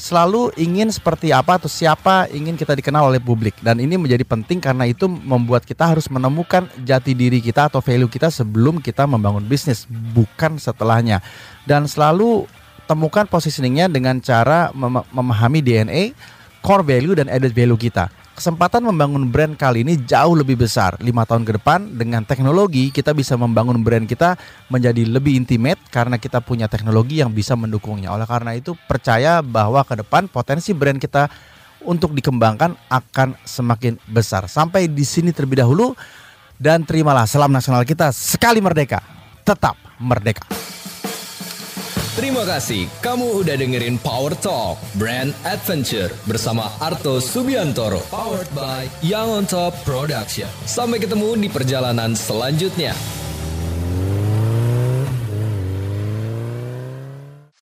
selalu 0.00 0.48
ingin 0.56 0.88
seperti 0.88 1.28
apa 1.28 1.60
atau 1.60 1.68
siapa 1.68 2.24
ingin 2.32 2.56
kita 2.56 2.72
dikenal 2.72 3.12
oleh 3.12 3.20
publik 3.20 3.52
dan 3.60 3.76
ini 3.76 4.00
menjadi 4.00 4.24
penting 4.24 4.56
karena 4.56 4.88
itu 4.88 5.04
membuat 5.04 5.68
kita 5.68 5.92
harus 5.92 6.08
menemukan 6.08 6.64
jati 6.80 7.12
diri 7.12 7.44
kita 7.44 7.68
atau 7.68 7.84
value 7.84 8.08
kita 8.08 8.32
sebelum 8.32 8.80
kita 8.80 9.04
membangun 9.04 9.44
bisnis 9.44 9.84
bukan 10.16 10.56
setelahnya 10.56 11.20
dan 11.68 11.84
selalu 11.84 12.48
temukan 12.88 13.28
positioningnya 13.28 13.92
dengan 13.92 14.18
cara 14.24 14.72
mem- 14.72 15.04
memahami 15.12 15.60
DNA 15.60 16.16
core 16.64 16.82
value 16.82 17.14
dan 17.14 17.28
added 17.28 17.52
value 17.52 17.76
kita. 17.76 18.08
Kesempatan 18.30 18.86
membangun 18.86 19.28
brand 19.28 19.52
kali 19.58 19.82
ini 19.84 20.00
jauh 20.06 20.32
lebih 20.32 20.56
besar. 20.56 20.96
Lima 21.02 21.26
tahun 21.28 21.44
ke 21.44 21.60
depan 21.60 21.98
dengan 21.98 22.24
teknologi 22.24 22.88
kita 22.88 23.10
bisa 23.12 23.36
membangun 23.36 23.82
brand 23.84 24.08
kita 24.08 24.38
menjadi 24.70 25.02
lebih 25.04 25.34
intimate 25.36 25.82
karena 25.90 26.16
kita 26.16 26.40
punya 26.40 26.70
teknologi 26.70 27.20
yang 27.20 27.34
bisa 27.34 27.58
mendukungnya. 27.58 28.14
Oleh 28.14 28.24
karena 28.24 28.56
itu 28.56 28.72
percaya 28.88 29.44
bahwa 29.44 29.84
ke 29.84 30.00
depan 30.00 30.30
potensi 30.30 30.72
brand 30.72 30.96
kita 30.96 31.28
untuk 31.84 32.16
dikembangkan 32.16 32.76
akan 32.88 33.36
semakin 33.44 34.00
besar. 34.08 34.48
Sampai 34.48 34.88
di 34.88 35.04
sini 35.04 35.34
terlebih 35.34 35.60
dahulu 35.60 35.92
dan 36.56 36.84
terimalah 36.84 37.24
salam 37.24 37.52
nasional 37.52 37.84
kita 37.84 38.12
sekali 38.12 38.60
merdeka, 38.60 39.04
tetap 39.44 39.76
merdeka. 40.00 40.44
Terima 42.20 42.44
kasih 42.44 42.84
kamu 43.00 43.40
udah 43.40 43.56
dengerin 43.56 43.96
Power 43.96 44.36
Talk 44.36 44.76
Brand 45.00 45.32
Adventure 45.40 46.12
bersama 46.28 46.68
Arto 46.76 47.16
Subiantoro 47.16 48.04
powered 48.12 48.44
by 48.52 48.92
Young 49.00 49.40
on 49.40 49.48
Top 49.48 49.72
Production. 49.88 50.44
Sampai 50.68 51.00
ketemu 51.00 51.32
di 51.40 51.48
perjalanan 51.48 52.12
selanjutnya. 52.12 52.92